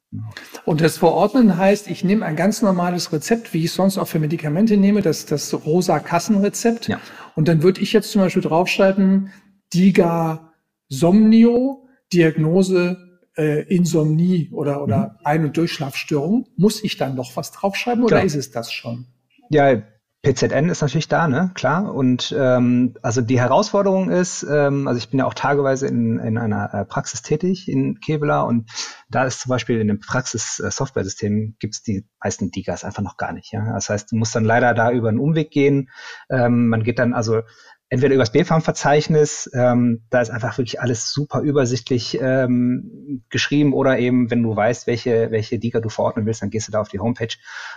[0.65, 4.19] Und das Verordnen heißt, ich nehme ein ganz normales Rezept, wie ich sonst auch für
[4.19, 6.89] Medikamente nehme, das, das rosa Kassenrezept.
[6.89, 7.01] Ja.
[7.35, 9.31] Und dann würde ich jetzt zum Beispiel draufschreiben,
[9.73, 10.53] Diga
[10.89, 12.97] Somnio, Diagnose
[13.37, 15.25] äh, Insomnie oder, oder mhm.
[15.25, 16.47] Ein- und Durchschlafstörung.
[16.57, 18.25] Muss ich dann noch was draufschreiben oder Klar.
[18.25, 19.07] ist es das schon?
[19.51, 19.83] Ja,
[20.25, 21.95] PZN ist natürlich da, ne, klar.
[21.95, 26.39] Und ähm, also die Herausforderung ist, ähm, also ich bin ja auch tageweise in, in
[26.39, 28.71] einer äh, Praxis tätig in Kevela und
[29.09, 33.33] da ist zum Beispiel in dem Praxis-Software-System gibt es die meisten Digas einfach noch gar
[33.33, 33.53] nicht.
[33.53, 33.75] Ja?
[33.75, 35.91] Das heißt, du musst dann leider da über einen Umweg gehen.
[36.31, 37.43] Ähm, man geht dann also
[37.89, 44.31] entweder übers BFAM-Verzeichnis, ähm, da ist einfach wirklich alles super übersichtlich ähm, geschrieben oder eben,
[44.31, 46.99] wenn du weißt, welche, welche Diga du verordnen willst, dann gehst du da auf die
[46.99, 47.37] Homepage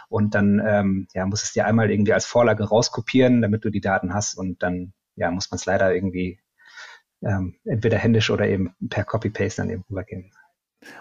[0.10, 3.82] und dann ähm, ja, musst es dir einmal irgendwie als Vorlage rauskopieren, damit du die
[3.82, 6.40] Daten hast und dann ja, muss man es leider irgendwie
[7.24, 10.32] ähm, entweder händisch oder eben per Copy-Paste dann eben rübergeben.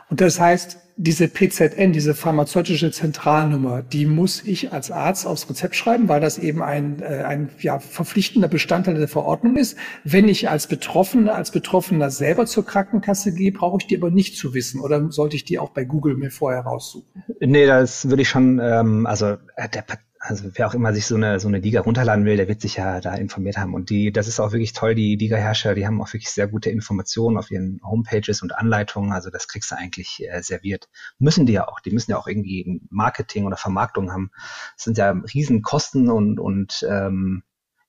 [0.08, 5.76] Und das heißt, diese PZN, diese pharmazeutische Zentralnummer, die muss ich als Arzt aufs Rezept
[5.76, 9.76] schreiben, weil das eben ein, äh, ein ja, verpflichtender Bestandteil der Verordnung ist.
[10.04, 14.38] Wenn ich als Betroffener, als Betroffener selber zur Krankenkasse gehe, brauche ich die aber nicht
[14.38, 14.80] zu wissen.
[14.80, 17.24] Oder sollte ich die auch bei Google mir vorher raussuchen?
[17.40, 19.84] Nee, das würde ich schon, ähm, also äh, der,
[20.28, 22.76] also wer auch immer sich so eine, so eine Liga runterladen will, der wird sich
[22.76, 23.74] ja da informiert haben.
[23.74, 26.70] Und die, das ist auch wirklich toll, die Liga-Herrscher, die haben auch wirklich sehr gute
[26.70, 29.12] Informationen auf ihren Homepages und Anleitungen.
[29.12, 30.88] Also das kriegst du eigentlich äh, serviert.
[31.18, 31.80] Müssen die ja auch.
[31.80, 34.30] Die müssen ja auch irgendwie Marketing oder Vermarktung haben.
[34.76, 37.42] Das sind ja Riesenkosten und, und ähm,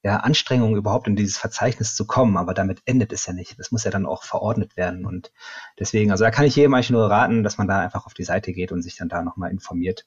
[0.03, 3.59] ja, Anstrengungen überhaupt in dieses Verzeichnis zu kommen, aber damit endet es ja nicht.
[3.59, 5.05] Das muss ja dann auch verordnet werden.
[5.05, 5.31] Und
[5.79, 8.23] deswegen, also da kann ich jedem eigentlich nur raten, dass man da einfach auf die
[8.23, 10.05] Seite geht und sich dann da nochmal informiert.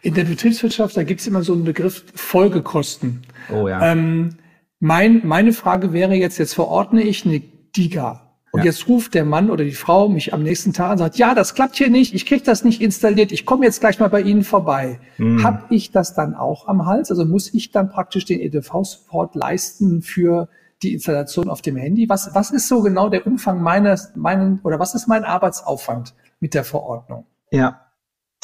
[0.00, 3.22] In der Betriebswirtschaft, da gibt es immer so einen Begriff Folgekosten.
[3.52, 3.92] Oh ja.
[3.92, 4.36] Ähm,
[4.80, 8.28] mein, meine Frage wäre jetzt, jetzt verordne ich eine DIGA.
[8.50, 8.66] Und ja.
[8.66, 11.54] jetzt ruft der Mann oder die Frau mich am nächsten Tag und sagt, ja, das
[11.54, 14.42] klappt hier nicht, ich krieg das nicht installiert, ich komme jetzt gleich mal bei Ihnen
[14.42, 15.00] vorbei.
[15.18, 15.44] Mhm.
[15.44, 17.10] Hab ich das dann auch am Hals?
[17.10, 20.48] Also muss ich dann praktisch den EDV-Support leisten für
[20.82, 22.08] die Installation auf dem Handy?
[22.08, 26.54] Was, was ist so genau der Umfang meines, meinen, oder was ist mein Arbeitsaufwand mit
[26.54, 27.26] der Verordnung?
[27.50, 27.87] Ja,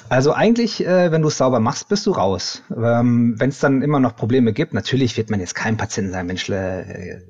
[0.08, 2.62] also eigentlich, äh, wenn du es sauber machst, bist du raus.
[2.70, 6.26] Ähm, wenn es dann immer noch Probleme gibt, natürlich wird man jetzt kein Patienten sein,
[6.26, 7.20] Mensch, äh,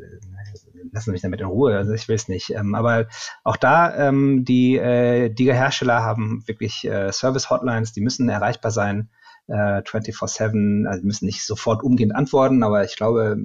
[0.92, 2.50] lassen Sie mich damit in Ruhe, also ich will es nicht.
[2.50, 3.06] Ähm, aber
[3.42, 9.10] auch da, ähm, die, äh, die Hersteller haben wirklich äh, Service-Hotlines, die müssen erreichbar sein,
[9.46, 13.36] äh, 24-7, also müssen nicht sofort umgehend antworten, aber ich glaube,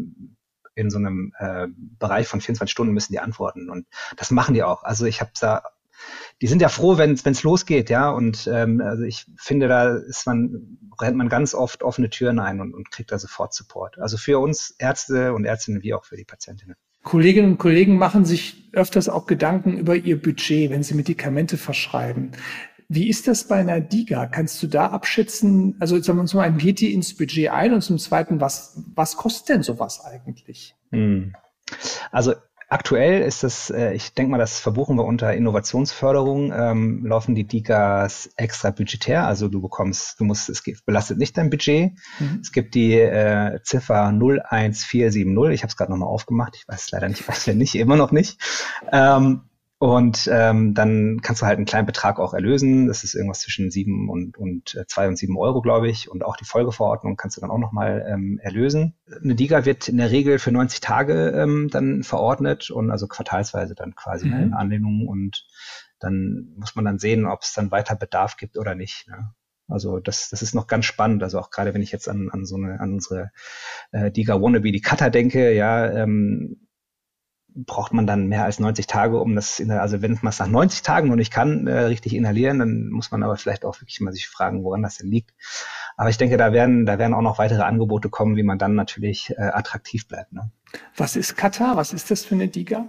[0.75, 1.67] in so einem äh,
[1.99, 4.83] Bereich von 24 Stunden müssen die antworten und das machen die auch.
[4.83, 5.63] Also ich habe da
[6.41, 8.09] die sind ja froh, wenn es losgeht, ja.
[8.09, 12.61] Und ähm, also ich finde, da ist man, rennt man ganz oft offene Türen ein
[12.61, 13.99] und, und kriegt da sofort Support.
[13.99, 16.75] Also für uns Ärzte und Ärztinnen wie auch für die Patientinnen.
[17.03, 22.31] Kolleginnen und Kollegen machen sich öfters auch Gedanken über ihr Budget, wenn sie Medikamente verschreiben.
[22.89, 24.25] Wie ist das bei einer DIGA?
[24.25, 27.81] Kannst du da abschätzen, also sagen wir zum einen, geht die ins Budget ein und
[27.81, 30.75] zum zweiten, was, was kostet denn sowas eigentlich?
[30.91, 31.33] Hm.
[32.11, 32.33] Also
[32.71, 37.47] Aktuell ist das, äh, ich denke mal, das verbuchen wir unter Innovationsförderung, ähm, laufen die
[37.47, 39.25] DIGAs extra budgetär.
[39.25, 41.93] Also du bekommst, du musst, es belastet nicht dein Budget.
[42.19, 42.39] Mhm.
[42.43, 45.25] Es gibt die äh, Ziffer 01470.
[45.51, 46.55] Ich habe es gerade nochmal aufgemacht.
[46.55, 48.39] Ich weiß leider nicht, weiß ja nicht, immer noch nicht.
[48.91, 49.48] Ähm,
[49.81, 52.87] und ähm, dann kannst du halt einen kleinen Betrag auch erlösen.
[52.87, 56.11] Das ist irgendwas zwischen sieben und, und äh, zwei und sieben Euro, glaube ich.
[56.11, 58.95] Und auch die Folgeverordnung kannst du dann auch nochmal ähm, erlösen.
[59.23, 63.73] Eine Liga wird in der Regel für 90 Tage ähm, dann verordnet und also quartalsweise
[63.73, 64.39] dann quasi mhm.
[64.39, 65.07] in Anlehnung.
[65.07, 65.47] Und
[66.01, 69.07] dann muss man dann sehen, ob es dann weiter Bedarf gibt oder nicht.
[69.07, 69.33] Ne?
[69.69, 71.23] Also das, das ist noch ganz spannend.
[71.23, 73.31] Also auch gerade wenn ich jetzt an, an so eine, an unsere
[73.93, 76.67] äh, Diga Wannabe, die Cutter denke, ja, ähm,
[77.55, 80.47] braucht man dann mehr als 90 Tage, um das, in, also wenn man es nach
[80.47, 83.99] 90 Tagen noch nicht kann, äh, richtig inhalieren, dann muss man aber vielleicht auch wirklich
[84.01, 85.33] mal sich fragen, woran das denn liegt.
[85.97, 88.75] Aber ich denke, da werden, da werden auch noch weitere Angebote kommen, wie man dann
[88.75, 90.31] natürlich äh, attraktiv bleibt.
[90.31, 90.51] Ne?
[90.95, 91.75] Was ist Kata?
[91.75, 92.85] Was ist das für eine Diga?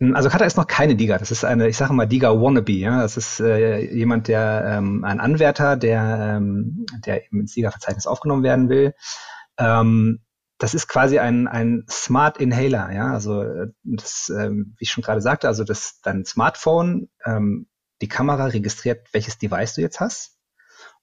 [0.00, 1.18] Hm, also Kata ist noch keine Diga.
[1.18, 2.72] Das ist eine, ich sage mal Diga Wannabe.
[2.72, 8.06] Ja, das ist äh, jemand, der ähm, ein Anwärter, der ähm, der eben ins Diga-Verzeichnis
[8.06, 8.94] aufgenommen werden will.
[9.58, 10.23] Ähm,
[10.58, 13.12] das ist quasi ein, ein Smart Inhaler, ja.
[13.12, 17.66] Also äh, das, ähm, wie ich schon gerade sagte, also das dein Smartphone, ähm,
[18.00, 20.34] die Kamera registriert, welches Device du jetzt hast.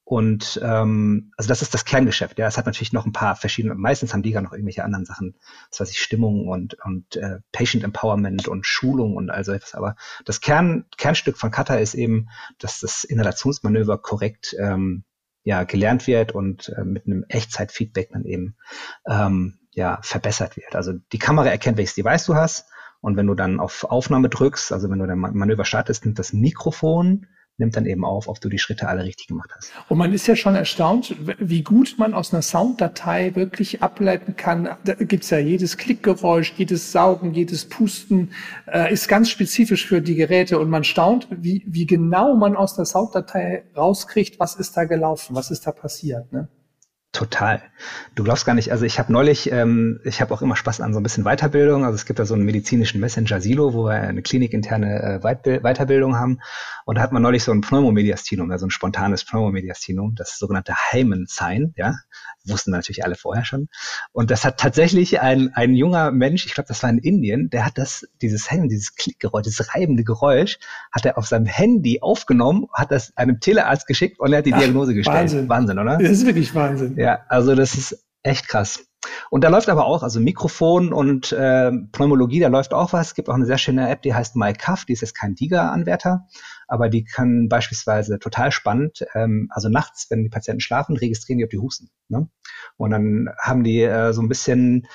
[0.03, 2.37] Und ähm, also das ist das Kerngeschäft.
[2.37, 3.75] Ja, es hat natürlich noch ein paar verschiedene.
[3.75, 5.37] Meistens haben die gar noch irgendwelche anderen Sachen,
[5.69, 9.73] das weiß ich, Stimmung und und äh, Patient Empowerment und Schulung und all so etwas.
[9.73, 12.27] Aber das Kern Kernstück von Kata ist eben,
[12.59, 15.05] dass das Inhalationsmanöver korrekt ähm,
[15.43, 18.55] ja, gelernt wird und äh, mit einem Echtzeitfeedback dann eben
[19.07, 20.75] ähm, ja, verbessert wird.
[20.75, 22.67] Also die Kamera erkennt, welches Device du hast
[22.99, 26.33] und wenn du dann auf Aufnahme drückst, also wenn du dein Manöver startest, nimmt das
[26.33, 29.71] Mikrofon nimmt dann eben auf, ob du die Schritte alle richtig gemacht hast.
[29.87, 34.69] Und man ist ja schon erstaunt, wie gut man aus einer Sounddatei wirklich ableiten kann.
[34.83, 38.31] Da gibt's ja jedes Klickgeräusch, jedes Saugen, jedes Pusten,
[38.67, 42.75] äh, ist ganz spezifisch für die Geräte und man staunt, wie, wie genau man aus
[42.75, 46.31] der Sounddatei rauskriegt, was ist da gelaufen, was ist da passiert.
[46.33, 46.47] Ne?
[47.13, 47.61] Total.
[48.15, 50.93] Du glaubst gar nicht, also ich habe neulich, ähm, ich habe auch immer Spaß an
[50.93, 51.83] so ein bisschen Weiterbildung.
[51.83, 56.17] Also es gibt da so einen medizinischen Messenger Silo, wo wir eine klinikinterne äh, Weiterbildung
[56.17, 56.39] haben.
[56.85, 61.73] Und da hat man neulich so ein Pneumomediastinum, also ein spontanes Pneumomediastinum, das sogenannte Heimen-Sign,
[61.75, 61.95] ja.
[62.43, 63.67] Wussten natürlich alle vorher schon.
[64.13, 67.65] Und das hat tatsächlich ein, ein junger Mensch, ich glaube, das war in Indien, der
[67.65, 70.57] hat das, dieses Heimen, dieses Klickgeräusch, dieses reibende Geräusch,
[70.91, 74.55] hat er auf seinem Handy aufgenommen, hat das einem Telearzt geschickt und er hat die
[74.55, 75.17] Ach, Diagnose gestellt.
[75.17, 75.49] Wahnsinn.
[75.49, 75.97] Wahnsinn, oder?
[75.99, 76.97] Das ist wirklich Wahnsinn.
[77.01, 78.85] Ja, also das ist echt krass.
[79.31, 83.07] Und da läuft aber auch, also Mikrofon und äh, Pneumologie, da läuft auch was.
[83.07, 86.27] Es gibt auch eine sehr schöne App, die heißt MyCuff, die ist jetzt kein Diga-Anwärter,
[86.67, 91.45] aber die kann beispielsweise total spannend, ähm, also nachts, wenn die Patienten schlafen, registrieren die,
[91.45, 91.89] ob die husten.
[92.09, 92.29] Ne?
[92.77, 94.85] Und dann haben die äh, so ein bisschen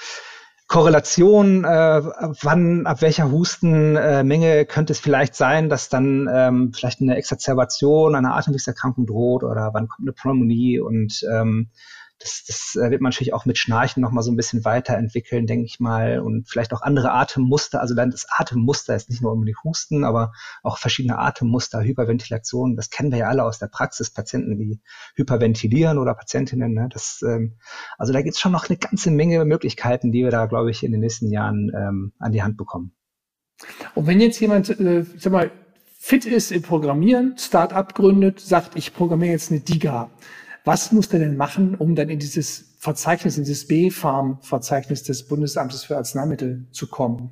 [0.69, 2.03] Korrelation, äh,
[2.42, 8.16] wann, ab welcher Hustenmenge äh, könnte es vielleicht sein, dass dann ähm, vielleicht eine Exazerbation,
[8.16, 11.71] eine Atemwegserkrankung droht oder wann kommt eine Pneumonie und ähm,
[12.18, 15.66] das, das äh, wird man natürlich auch mit Schnarchen nochmal so ein bisschen weiterentwickeln, denke
[15.66, 16.20] ich mal.
[16.20, 17.81] Und vielleicht auch andere Atemmuster.
[17.81, 22.76] Also dann das Atemmuster ist nicht nur unbedingt Husten, aber auch verschiedene Atemmuster, Hyperventilation.
[22.76, 24.11] Das kennen wir ja alle aus der Praxis.
[24.11, 24.81] Patienten, die
[25.14, 26.72] hyperventilieren oder Patientinnen.
[26.72, 26.88] Ne?
[26.90, 27.59] Das, ähm,
[27.98, 30.83] also da gibt es schon noch eine ganze Menge Möglichkeiten, die wir da, glaube ich,
[30.83, 32.92] in den nächsten Jahren ähm, an die Hand bekommen.
[33.94, 35.50] Und wenn jetzt jemand, äh, sag mal,
[35.98, 40.11] fit ist im Programmieren, Start-up gründet, sagt, ich programmiere jetzt eine DIGA.
[40.66, 45.85] Was muss der denn machen, um dann in dieses Verzeichnis, in dieses B-Farm-Verzeichnis des Bundesamtes
[45.85, 47.31] für Arzneimittel zu kommen?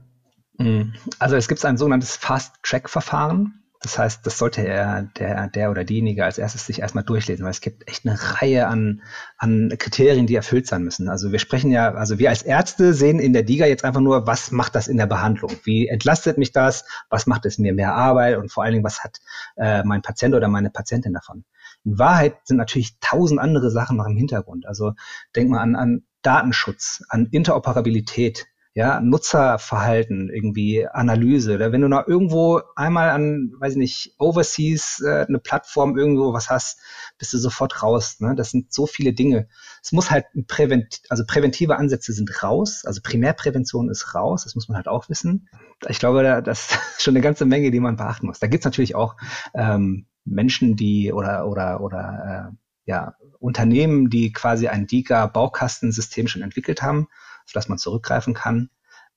[0.57, 0.95] Mhm.
[1.19, 3.65] Also es gibt ein sogenanntes Fast-Track-Verfahren.
[3.83, 7.51] Das heißt, das sollte er, der, der oder diejenige als erstes sich erstmal durchlesen, weil
[7.51, 9.03] es gibt echt eine Reihe an,
[9.37, 11.09] an Kriterien, die erfüllt sein müssen.
[11.09, 14.29] Also wir sprechen ja, also wir als Ärzte sehen in der DIGA jetzt einfach nur,
[14.29, 15.51] was macht das in der Behandlung?
[15.65, 16.85] Wie entlastet mich das?
[17.11, 18.39] Was macht es mir mehr Arbeit?
[18.39, 19.19] Und vor allen Dingen, was hat
[19.57, 21.45] äh, mein Patient oder meine Patientin davon?
[21.85, 24.67] In Wahrheit sind natürlich tausend andere Sachen noch im Hintergrund.
[24.67, 24.93] Also
[25.37, 31.55] denk mal an, an Datenschutz, an Interoperabilität, ja, Nutzerverhalten, irgendwie Analyse.
[31.55, 36.33] Oder wenn du noch irgendwo einmal an, weiß ich nicht, Overseas äh, eine Plattform irgendwo
[36.33, 36.81] was hast,
[37.17, 38.17] bist du sofort raus.
[38.19, 38.35] Ne?
[38.35, 39.47] Das sind so viele Dinge.
[39.81, 44.69] Es muss halt prävent, also präventive Ansätze sind raus, also Primärprävention ist raus, das muss
[44.69, 45.49] man halt auch wissen.
[45.89, 48.41] Ich glaube, das ist schon eine ganze Menge, die man beachten muss.
[48.41, 49.15] Da gibt's natürlich auch
[49.55, 52.57] ähm, Menschen, die oder oder oder äh,
[52.87, 57.09] ja, Unternehmen, die quasi ein DIGA-Baukastensystem schon entwickelt haben,
[57.47, 58.71] auf das man zurückgreifen kann.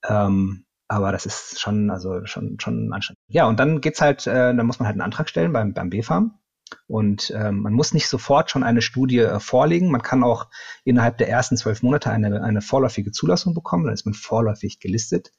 [0.08, 3.20] Ähm, aber das ist schon, also schon, schon anstrengend.
[3.28, 5.89] Ja, und dann geht's halt, äh, dann muss man halt einen Antrag stellen beim, beim
[5.89, 6.39] BFAM.
[6.88, 9.91] Und ähm, man muss nicht sofort schon eine Studie äh, vorlegen.
[9.91, 10.47] Man kann auch
[10.86, 13.84] innerhalb der ersten zwölf Monate eine, eine vorläufige Zulassung bekommen.
[13.84, 15.34] Dann ist man vorläufig gelistet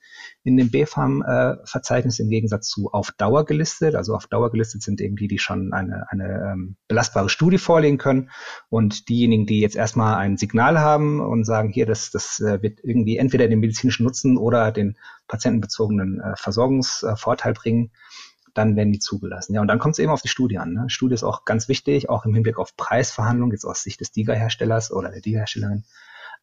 [0.44, 3.94] in dem BfArM-Verzeichnis im Gegensatz zu auf Dauer gelistet.
[3.94, 7.96] Also auf Dauer gelistet sind eben die, die schon eine, eine ähm, belastbare Studie vorlegen
[7.96, 8.30] können.
[8.68, 12.80] Und diejenigen, die jetzt erstmal ein Signal haben und sagen, hier, das, das äh, wird
[12.82, 17.90] irgendwie entweder den medizinischen Nutzen oder den patientenbezogenen äh, Versorgungsvorteil bringen,
[18.58, 19.54] dann werden die zugelassen.
[19.54, 20.72] Ja, und dann kommt es eben auf die Studie an.
[20.72, 20.84] Ne?
[20.88, 24.92] Studie ist auch ganz wichtig, auch im Hinblick auf Preisverhandlungen, jetzt aus Sicht des DIGA-Herstellers
[24.92, 25.84] oder der DIGA-Herstellerin.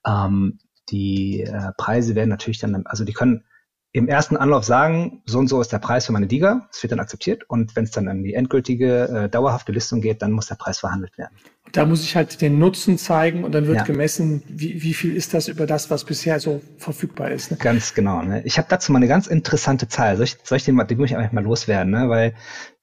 [0.07, 3.43] Ähm, die äh, Preise werden natürlich dann, also die können
[3.91, 6.91] im ersten Anlauf sagen, so und so ist der Preis für meine Diga, das wird
[6.91, 10.47] dann akzeptiert und wenn es dann an die endgültige, äh, dauerhafte Listung geht, dann muss
[10.47, 11.37] der Preis verhandelt werden.
[11.71, 13.83] Da muss ich halt den Nutzen zeigen und dann wird ja.
[13.83, 17.51] gemessen, wie, wie viel ist das über das, was bisher so verfügbar ist.
[17.51, 17.57] Ne?
[17.57, 18.21] Ganz genau.
[18.21, 18.41] Ne?
[18.45, 20.15] Ich habe dazu mal eine ganz interessante Zahl.
[20.15, 22.07] Soll ich, soll ich den mal, die muss ich einfach mal loswerden, ne?
[22.09, 22.33] weil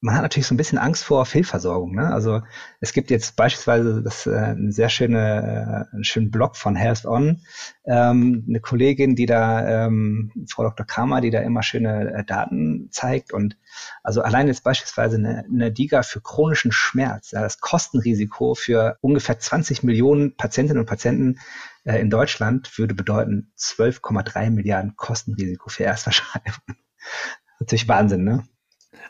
[0.01, 1.95] man hat natürlich so ein bisschen Angst vor Fehlversorgung.
[1.95, 2.12] Ne?
[2.12, 2.42] Also
[2.81, 7.07] es gibt jetzt beispielsweise das äh, ein sehr schöne, äh, einen schönen Blog von Health
[7.07, 7.40] On,
[7.87, 10.85] ähm, eine Kollegin, die da, ähm, Frau Dr.
[10.85, 13.57] Kramer, die da immer schöne äh, Daten zeigt und
[14.02, 19.38] also allein jetzt beispielsweise eine, eine DIGA für chronischen Schmerz, ja, das Kostenrisiko für ungefähr
[19.38, 21.38] 20 Millionen Patientinnen und Patienten
[21.85, 26.76] äh, in Deutschland würde bedeuten 12,3 Milliarden Kostenrisiko für Erstverschreibung.
[27.61, 28.44] Natürlich Wahnsinn, ne?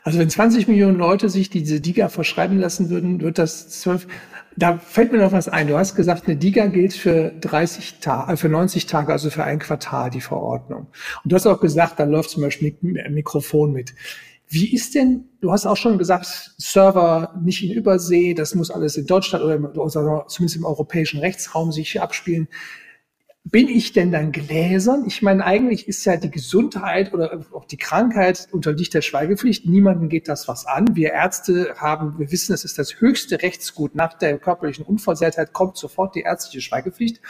[0.03, 4.07] Also wenn 20 Millionen Leute sich diese Diga verschreiben lassen würden, wird das 12.
[4.55, 5.67] Da fällt mir noch was ein.
[5.67, 9.43] Du hast gesagt, eine Diga gilt für 30 Tage, äh, für 90 Tage, also für
[9.43, 10.87] ein Quartal die Verordnung.
[11.23, 13.93] Und du hast auch gesagt, da läuft zum Beispiel ein Mikrofon mit.
[14.53, 18.97] Wie ist denn, du hast auch schon gesagt, Server nicht in Übersee, das muss alles
[18.97, 22.47] in Deutschland oder zumindest im europäischen Rechtsraum sich abspielen
[23.45, 25.03] bin ich denn dann gläsern?
[25.05, 29.65] Ich meine, eigentlich ist ja die Gesundheit oder auch die Krankheit unterliegt der Schweigepflicht.
[29.67, 30.95] Niemanden geht das was an.
[30.95, 33.95] Wir Ärzte haben, wir wissen, es ist das höchste Rechtsgut.
[33.95, 37.21] Nach der körperlichen Unversehrtheit kommt sofort die ärztliche Schweigepflicht.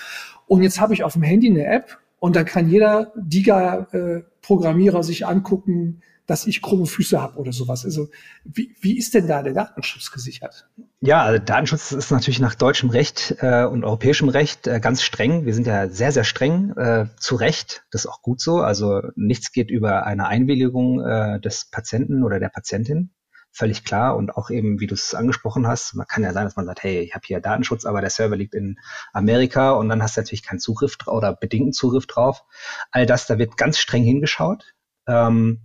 [0.48, 5.04] Und jetzt habe ich auf dem Handy eine App und da kann jeder Diga-Programmierer äh,
[5.04, 7.84] sich angucken, dass ich krumme Füße habe oder sowas.
[7.86, 8.10] Also
[8.46, 10.68] wie, wie ist denn da der Datenschutz gesichert?
[11.02, 15.46] Ja, also Datenschutz ist natürlich nach deutschem Recht äh, und europäischem Recht äh, ganz streng.
[15.46, 17.84] Wir sind ja sehr, sehr streng, äh, zu Recht.
[17.92, 18.62] Das ist auch gut so.
[18.62, 23.12] Also nichts geht über eine Einwilligung äh, des Patienten oder der Patientin.
[23.52, 24.16] Völlig klar.
[24.16, 26.82] Und auch eben, wie du es angesprochen hast, man kann ja sein, dass man sagt,
[26.84, 28.80] hey, ich habe hier Datenschutz, aber der Server liegt in
[29.12, 32.46] Amerika und dann hast du natürlich keinen Zugriff oder bedingten Zugriff drauf.
[32.92, 34.74] All das, da wird ganz streng hingeschaut.
[35.06, 35.60] Ähm,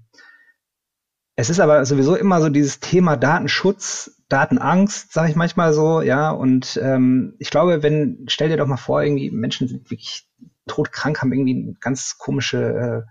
[1.41, 6.33] es ist aber sowieso immer so dieses Thema Datenschutz, Datenangst, sage ich manchmal so, ja.
[6.33, 10.29] Und ähm, ich glaube, wenn, stell dir doch mal vor, irgendwie Menschen sind wirklich
[10.67, 13.03] todkrank, haben irgendwie eine ganz komische, äh,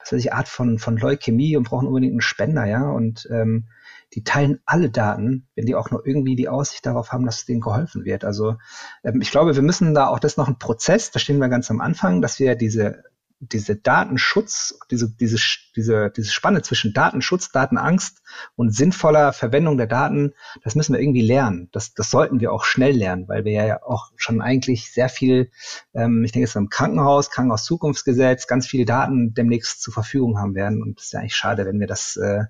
[0.00, 2.82] was weiß ich, Art von, von Leukämie und brauchen unbedingt einen Spender, ja.
[2.90, 3.68] Und ähm,
[4.12, 7.60] die teilen alle Daten, wenn die auch nur irgendwie die Aussicht darauf haben, dass denen
[7.60, 8.24] geholfen wird.
[8.24, 8.56] Also
[9.04, 11.70] ähm, ich glaube, wir müssen da auch das noch ein Prozess, da stehen wir ganz
[11.70, 13.04] am Anfang, dass wir diese
[13.40, 15.38] diese Datenschutz, diese, diese,
[15.76, 18.22] diese, diese Spanne zwischen Datenschutz, Datenangst
[18.56, 21.68] und sinnvoller Verwendung der Daten, das müssen wir irgendwie lernen.
[21.72, 25.50] Das, das sollten wir auch schnell lernen, weil wir ja auch schon eigentlich sehr viel,
[25.94, 30.82] ähm, ich denke jetzt im Krankenhaus, Krankenhaus-Zukunftsgesetz, ganz viele Daten demnächst zur Verfügung haben werden.
[30.82, 32.44] Und es ist ja eigentlich schade, wenn wir das äh,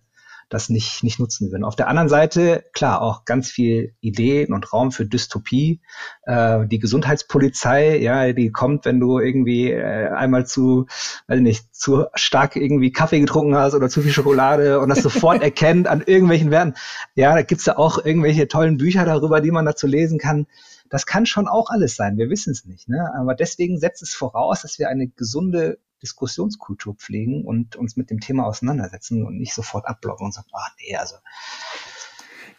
[0.49, 1.65] das nicht, nicht nutzen würden.
[1.65, 5.81] Auf der anderen Seite, klar, auch ganz viel Ideen und Raum für Dystopie.
[6.23, 10.87] Äh, die Gesundheitspolizei, ja, die kommt, wenn du irgendwie äh, einmal zu,
[11.27, 15.43] weiß nicht, zu stark irgendwie Kaffee getrunken hast oder zu viel Schokolade und das sofort
[15.43, 16.75] erkennt an irgendwelchen Werten.
[17.15, 20.47] Ja, da gibt's ja auch irgendwelche tollen Bücher darüber, die man dazu lesen kann.
[20.89, 22.89] Das kann schon auch alles sein, wir wissen es nicht.
[22.89, 23.13] Ne?
[23.19, 28.21] Aber deswegen setzt es voraus, dass wir eine gesunde Diskussionskultur pflegen und uns mit dem
[28.21, 31.17] Thema auseinandersetzen und nicht sofort abblocken und sagen, ah nee, also.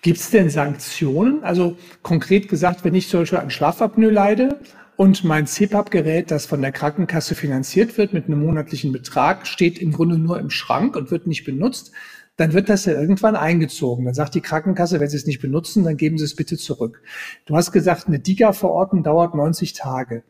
[0.01, 1.43] Gibt es denn Sanktionen?
[1.43, 4.59] Also konkret gesagt, wenn ich zum Beispiel an Schlafapnoe leide
[4.95, 9.91] und mein CPAP-Gerät, das von der Krankenkasse finanziert wird mit einem monatlichen Betrag, steht im
[9.91, 11.91] Grunde nur im Schrank und wird nicht benutzt,
[12.37, 14.05] dann wird das ja irgendwann eingezogen.
[14.05, 17.01] Dann sagt die Krankenkasse, wenn Sie es nicht benutzen, dann geben Sie es bitte zurück.
[17.45, 20.23] Du hast gesagt, eine DIGA-Verordnung dauert 90 Tage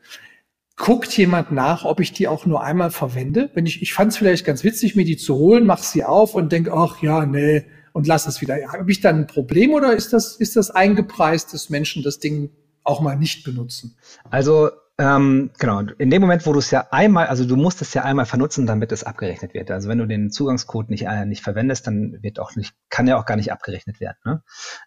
[0.79, 3.51] guckt jemand nach, ob ich die auch nur einmal verwende.
[3.53, 6.33] Wenn ich, ich fand es vielleicht ganz witzig, mir die zu holen, mach sie auf
[6.33, 8.55] und denke, ach ja, nee, und lass es wieder.
[8.71, 12.51] Habe ich dann ein Problem oder ist das, ist das eingepreist, dass Menschen das Ding
[12.83, 13.97] auch mal nicht benutzen?
[14.29, 17.93] Also ähm, genau, in dem Moment, wo du es ja einmal, also du musst es
[17.93, 19.71] ja einmal vernutzen, damit es abgerechnet wird.
[19.71, 23.17] Also wenn du den Zugangscode nicht, äh, nicht verwendest, dann wird auch nicht, kann ja
[23.17, 24.17] auch gar nicht abgerechnet werden.
[24.23, 24.43] Ne?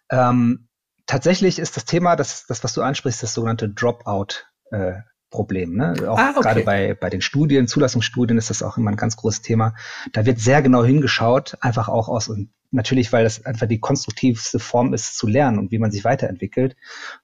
[0.09, 0.67] Ähm,
[1.05, 4.45] tatsächlich ist das Thema, das, das, was du ansprichst, das sogenannte Dropout.
[4.71, 5.01] Äh,
[5.33, 5.75] Problem.
[5.75, 5.95] Ne?
[6.07, 6.41] Auch ah, okay.
[6.41, 9.73] gerade bei, bei den Studien, Zulassungsstudien ist das auch immer ein ganz großes Thema.
[10.11, 14.59] Da wird sehr genau hingeschaut, einfach auch aus und natürlich, weil das einfach die konstruktivste
[14.59, 16.75] Form ist zu lernen und wie man sich weiterentwickelt.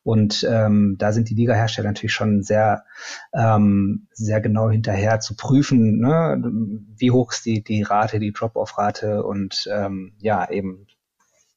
[0.03, 2.85] Und ähm, da sind die Liga-Hersteller natürlich schon sehr,
[3.33, 6.41] ähm, sehr genau hinterher zu prüfen, ne?
[6.97, 10.87] wie hoch ist die, die Rate, die Drop-off-Rate und ähm, ja, eben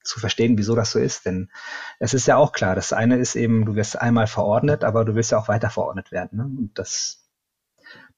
[0.04, 1.26] zu verstehen, wieso das so ist.
[1.26, 1.50] Denn
[1.98, 5.14] es ist ja auch klar, das eine ist eben, du wirst einmal verordnet, aber du
[5.14, 6.38] willst ja auch weiter verordnet werden.
[6.38, 6.44] Ne?
[6.44, 7.28] Und das,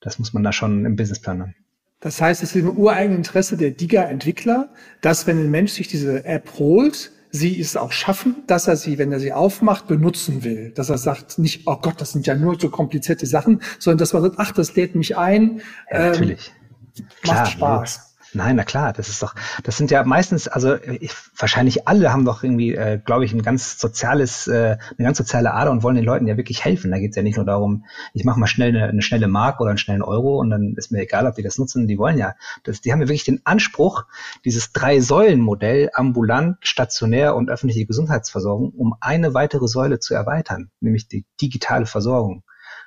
[0.01, 1.55] das muss man da schon im Businessplan haben.
[2.01, 4.69] Das heißt, es ist im ureigenen Interesse der DIGA-Entwickler,
[5.01, 8.99] dass wenn ein Mensch sich diese App holt, sie es auch schaffen, dass er sie,
[8.99, 10.71] wenn er sie aufmacht, benutzen will.
[10.71, 14.13] Dass er sagt, nicht, oh Gott, das sind ja nur so komplizierte Sachen, sondern dass
[14.13, 15.61] man sagt, ach, das lädt mich ein.
[15.91, 16.53] Ja, natürlich.
[16.97, 18.14] Ähm, macht Klar, Spaß.
[18.35, 22.25] Nein, na klar, das ist doch, das sind ja meistens, also ich, wahrscheinlich alle haben
[22.25, 25.95] doch irgendwie, äh, glaube ich, ein ganz soziales, äh, eine ganz soziale Ader und wollen
[25.95, 26.91] den Leuten ja wirklich helfen.
[26.91, 29.61] Da geht es ja nicht nur darum, ich mache mal schnell eine, eine schnelle Mark
[29.61, 31.87] oder einen schnellen Euro und dann ist mir egal, ob die das nutzen.
[31.87, 34.05] Die wollen ja, das, die haben ja wirklich den Anspruch,
[34.45, 41.25] dieses Drei-Säulen-Modell ambulant, stationär und öffentliche Gesundheitsversorgung um eine weitere Säule zu erweitern, nämlich die
[41.41, 42.43] digitale Versorgung.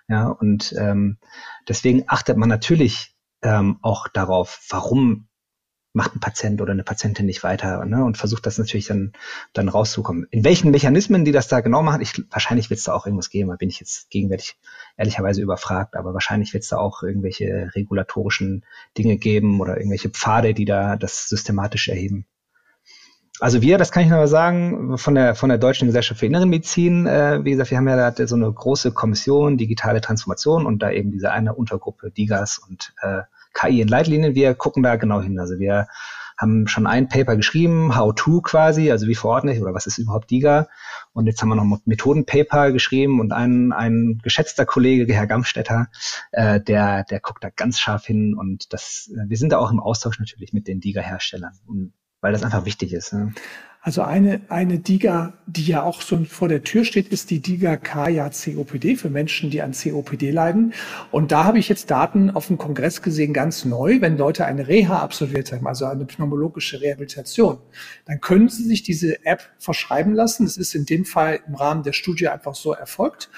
[0.09, 1.17] Ja, und ähm,
[1.67, 5.26] deswegen achtet man natürlich ähm, auch darauf, warum
[5.97, 9.13] macht ein Patient oder eine Patientin nicht weiter ne, und versucht das natürlich dann,
[9.51, 10.27] dann rauszukommen.
[10.29, 13.31] In welchen Mechanismen die das da genau machen, ich, wahrscheinlich wird es da auch irgendwas
[13.31, 14.57] geben, da bin ich jetzt gegenwärtig
[14.95, 18.63] ehrlicherweise überfragt, aber wahrscheinlich wird es da auch irgendwelche regulatorischen
[18.95, 22.27] Dinge geben oder irgendwelche Pfade, die da das systematisch erheben.
[23.39, 26.45] Also wir, das kann ich mal sagen, von der, von der Deutschen Gesellschaft für Innere
[26.45, 30.81] Medizin, äh, wie gesagt, wir haben ja da so eine große Kommission, digitale Transformation und
[30.81, 33.21] da eben diese eine Untergruppe DIGAS und äh,
[33.57, 34.35] KI in Leitlinien.
[34.35, 35.39] Wir gucken da genau hin.
[35.39, 35.87] Also wir
[36.37, 39.97] haben schon ein Paper geschrieben, How to quasi, also wie verordne ich oder was ist
[39.97, 40.67] überhaupt DIGA.
[41.13, 45.87] Und jetzt haben wir noch Methodenpaper geschrieben und ein, ein geschätzter Kollege, Herr Gamstetter,
[46.31, 49.71] äh, der, der guckt da ganz scharf hin und das, äh, wir sind da auch
[49.71, 51.53] im Austausch natürlich mit den DIGA-Herstellern,
[52.21, 53.13] weil das einfach wichtig ist.
[53.13, 53.33] Ne?
[53.87, 57.77] Also eine, eine DIGA, die ja auch so vor der Tür steht, ist die DIGA
[57.77, 60.73] Kaya COPD für Menschen, die an COPD leiden.
[61.09, 64.01] Und da habe ich jetzt Daten auf dem Kongress gesehen, ganz neu.
[64.01, 67.59] Wenn Leute eine Reha absolviert haben, also eine pneumologische Rehabilitation,
[68.03, 70.43] dann können sie sich diese App verschreiben lassen.
[70.43, 73.29] Das ist in dem Fall im Rahmen der Studie einfach so erfolgt.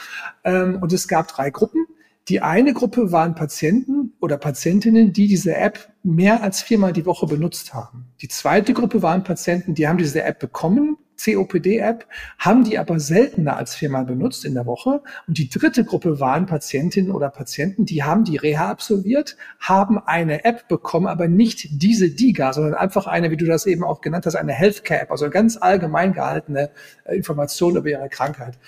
[0.43, 1.85] Ähm, und es gab drei Gruppen.
[2.30, 7.25] Die eine Gruppe waren Patienten oder Patientinnen, die diese App mehr als viermal die Woche
[7.25, 8.05] benutzt haben.
[8.21, 12.05] Die zweite Gruppe waren Patienten, die haben diese App bekommen, COPD-App,
[12.38, 15.01] haben die aber seltener als viermal benutzt in der Woche.
[15.27, 20.45] Und die dritte Gruppe waren Patientinnen oder Patienten, die haben die Reha absolviert, haben eine
[20.45, 24.27] App bekommen, aber nicht diese DIGA, sondern einfach eine, wie du das eben auch genannt
[24.27, 26.69] hast, eine Healthcare-App, also ganz allgemein gehaltene
[27.05, 28.59] äh, Information über ihre Krankheit.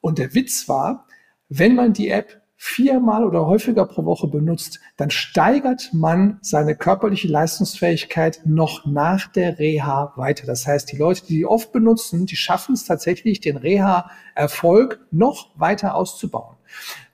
[0.00, 1.06] Und der Witz war,
[1.48, 7.28] wenn man die App viermal oder häufiger pro Woche benutzt, dann steigert man seine körperliche
[7.28, 10.46] Leistungsfähigkeit noch nach der Reha weiter.
[10.46, 15.50] Das heißt, die Leute, die die oft benutzen, die schaffen es tatsächlich, den Reha-Erfolg noch
[15.56, 16.56] weiter auszubauen.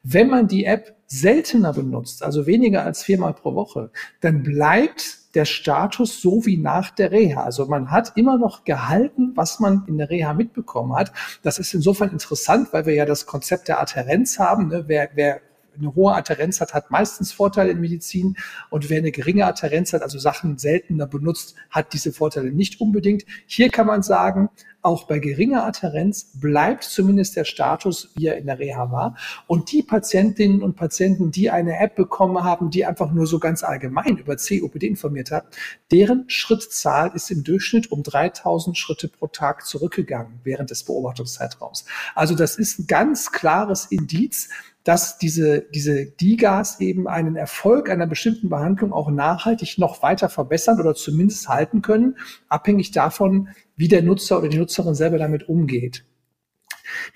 [0.03, 3.91] Wenn man die App seltener benutzt, also weniger als viermal pro Woche,
[4.21, 7.43] dann bleibt der Status so wie nach der Reha.
[7.43, 11.13] Also man hat immer noch gehalten, was man in der Reha mitbekommen hat.
[11.43, 14.69] Das ist insofern interessant, weil wir ja das Konzept der Adherenz haben.
[14.69, 14.85] Ne?
[14.87, 15.41] Wer, wer
[15.81, 18.37] eine hohe Adherenz hat, hat meistens Vorteile in Medizin
[18.71, 23.25] und wer eine geringe Adherenz hat, also Sachen seltener benutzt, hat diese Vorteile nicht unbedingt.
[23.47, 24.51] Hier kann man sagen,
[24.83, 29.17] auch bei geringer Adherenz bleibt zumindest der Status, wie er in der Reha war.
[29.47, 33.63] Und die Patientinnen und Patienten, die eine App bekommen haben, die einfach nur so ganz
[33.63, 35.55] allgemein über COPD informiert hat,
[35.91, 41.85] deren Schrittzahl ist im Durchschnitt um 3000 Schritte pro Tag zurückgegangen während des Beobachtungszeitraums.
[42.15, 44.49] Also das ist ein ganz klares Indiz,
[44.85, 50.81] dass diese, diese DIGAs eben einen Erfolg einer bestimmten Behandlung auch nachhaltig noch weiter verbessern
[50.81, 52.17] oder zumindest halten können,
[52.49, 56.05] abhängig davon, wie der Nutzer oder die Nutzerin selber damit umgeht.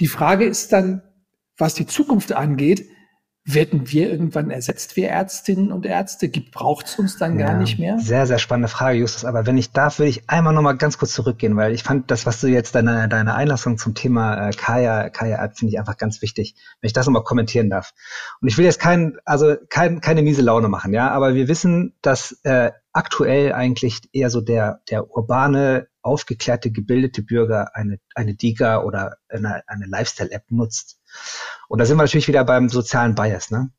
[0.00, 1.02] Die Frage ist dann,
[1.56, 2.86] was die Zukunft angeht,
[3.46, 6.28] werden wir irgendwann ersetzt, wir Ärztinnen und Ärzte?
[6.28, 7.98] Braucht es uns dann ja, gar nicht mehr?
[7.98, 9.26] Sehr, sehr spannende Frage, Justus.
[9.26, 12.10] Aber wenn ich darf, würde ich einmal noch mal ganz kurz zurückgehen, weil ich fand
[12.10, 15.78] das, was du jetzt deine, deine Einlassung zum Thema äh, Kaya, Kaya App, finde ich
[15.78, 17.92] einfach ganz wichtig, wenn ich das nochmal kommentieren darf.
[18.40, 21.94] Und ich will jetzt kein, also kein, keine miese Laune machen, ja, aber wir wissen,
[22.00, 28.82] dass äh, aktuell eigentlich eher so der, der urbane, aufgeklärte, gebildete Bürger eine, eine Diga
[28.82, 31.00] oder eine, eine Lifestyle-App nutzt.
[31.68, 33.50] Und da sind wir natürlich wieder beim sozialen Bias.
[33.50, 33.70] Ne?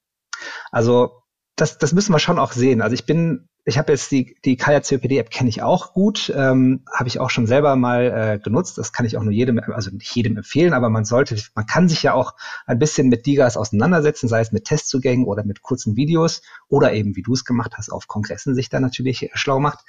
[0.72, 1.24] Also
[1.56, 2.82] das, das müssen wir schon auch sehen.
[2.82, 6.32] Also ich bin, ich habe jetzt die, die Kaya COPD App kenne ich auch gut,
[6.36, 8.78] ähm, habe ich auch schon selber mal äh, genutzt.
[8.78, 11.88] Das kann ich auch nur jedem, also nicht jedem empfehlen, aber man sollte, man kann
[11.88, 12.34] sich ja auch
[12.66, 17.16] ein bisschen mit Digas auseinandersetzen, sei es mit Testzugängen oder mit kurzen Videos oder eben,
[17.16, 19.80] wie du es gemacht hast, auf Kongressen sich da natürlich schlau macht.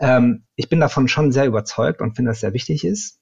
[0.00, 3.20] Ähm, ich bin davon schon sehr überzeugt und finde, dass sehr wichtig ist.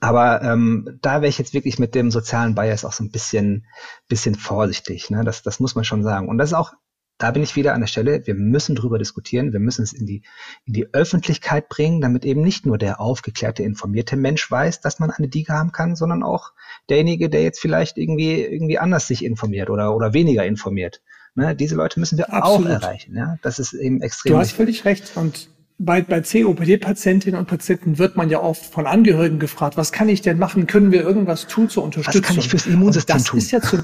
[0.00, 3.66] Aber ähm, da wäre ich jetzt wirklich mit dem sozialen Bias auch so ein bisschen,
[4.08, 5.10] bisschen vorsichtig.
[5.10, 5.24] Ne?
[5.24, 6.28] Das, das muss man schon sagen.
[6.28, 6.72] Und das ist auch,
[7.18, 10.06] da bin ich wieder an der Stelle, wir müssen drüber diskutieren, wir müssen es in
[10.06, 10.22] die,
[10.64, 15.10] in die Öffentlichkeit bringen, damit eben nicht nur der aufgeklärte, informierte Mensch weiß, dass man
[15.10, 16.52] eine Diga haben kann, sondern auch
[16.88, 21.02] derjenige, der jetzt vielleicht irgendwie, irgendwie anders sich informiert oder, oder weniger informiert.
[21.34, 21.54] Ne?
[21.54, 22.68] Diese Leute müssen wir Absolut.
[22.68, 23.14] auch erreichen.
[23.14, 23.36] Ja?
[23.42, 24.32] Das ist eben extrem.
[24.32, 25.12] Du hast völlig recht.
[25.16, 25.50] Und
[25.82, 30.20] bei, bei COPD-Patientinnen und Patienten wird man ja oft von Angehörigen gefragt, was kann ich
[30.20, 30.66] denn machen?
[30.66, 32.22] Können wir irgendwas tun zur Unterstützung?
[32.22, 33.38] Was kann ich fürs Immunsystem das tun?
[33.38, 33.78] Ist ja zu,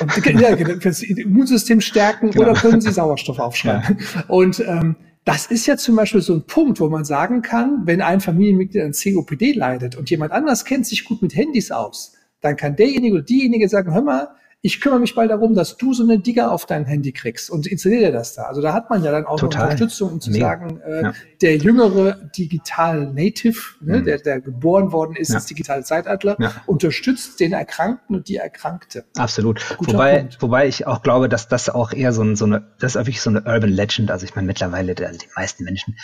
[0.00, 2.50] und, ja, fürs Immunsystem stärken genau.
[2.50, 3.98] oder können Sie Sauerstoff aufschreiben?
[3.98, 4.24] Ja.
[4.28, 8.00] Und ähm, das ist ja zum Beispiel so ein Punkt, wo man sagen kann, wenn
[8.00, 12.56] ein Familienmitglied an COPD leidet und jemand anders kennt sich gut mit Handys aus, dann
[12.56, 14.28] kann derjenige oder diejenige sagen, hör mal,
[14.62, 17.66] ich kümmere mich mal darum, dass du so eine Digger auf dein Handy kriegst und
[17.66, 18.44] installiere das da.
[18.44, 19.40] Also da hat man ja dann auch.
[19.42, 20.46] Unterstützung, um zu Mega.
[20.46, 21.12] sagen, äh, ja.
[21.40, 24.04] der jüngere Digital Native, ne, mhm.
[24.04, 25.36] der, der geboren worden ist ja.
[25.36, 26.52] als digitale Zeitalter, ja.
[26.66, 29.04] unterstützt den Erkrankten und die Erkrankte.
[29.16, 29.62] Absolut.
[29.78, 33.00] wobei, wobei ich auch glaube, dass das auch eher so, ein, so eine, das ist
[33.00, 34.10] wirklich so eine Urban Legend.
[34.10, 35.96] Also ich meine, mittlerweile, also die meisten Menschen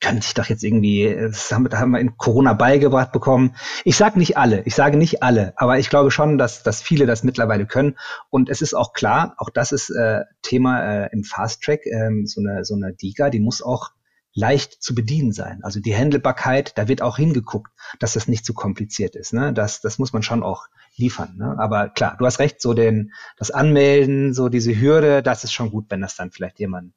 [0.00, 3.54] können sich doch jetzt irgendwie, das haben, haben wir in Corona beigebracht bekommen.
[3.84, 7.06] Ich sage nicht alle, ich sage nicht alle, aber ich glaube schon, dass, dass viele
[7.06, 7.96] das mittlerweile können.
[8.30, 12.26] Und es ist auch klar, auch das ist äh, Thema äh, im Fast Track, ähm,
[12.26, 13.90] so eine so eine Diga, die muss auch
[14.34, 15.60] leicht zu bedienen sein.
[15.62, 19.32] Also die Handelbarkeit, da wird auch hingeguckt, dass das nicht zu kompliziert ist.
[19.32, 19.52] Ne?
[19.52, 21.36] Das, das muss man schon auch liefern.
[21.38, 21.56] Ne?
[21.58, 25.70] Aber klar, du hast recht, so den, das Anmelden, so diese Hürde, das ist schon
[25.70, 26.92] gut, wenn das dann vielleicht jemand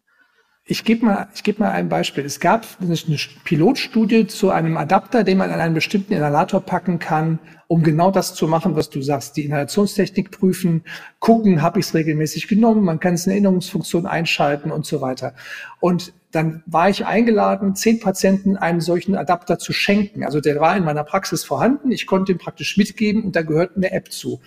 [0.64, 2.24] ich gebe mal, ich gebe mal ein Beispiel.
[2.24, 2.95] Es gab eine
[3.43, 8.36] Pilotstudie zu einem Adapter, den man an einen bestimmten Inhalator packen kann, um genau das
[8.36, 9.36] zu machen, was du sagst.
[9.38, 10.84] Die Inhalationstechnik prüfen,
[11.20, 15.34] gucken, habe ich es regelmäßig genommen, man kann es in Erinnerungsfunktion einschalten und so weiter.
[15.80, 20.24] Und dann war ich eingeladen, zehn Patienten einen solchen Adapter zu schenken.
[20.24, 23.76] Also der war in meiner Praxis vorhanden, ich konnte ihn praktisch mitgeben und da gehört
[23.76, 24.39] eine App zu.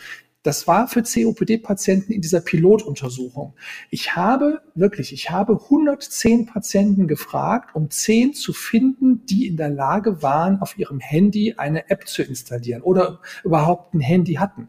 [0.45, 3.55] Das war für COPD-Patienten in dieser Pilotuntersuchung.
[3.89, 9.71] Ich habe wirklich, ich habe 110 Patienten gefragt, um 10 zu finden, die in der
[9.71, 14.69] Lage waren, auf ihrem Handy eine App zu installieren oder überhaupt ein Handy hatten.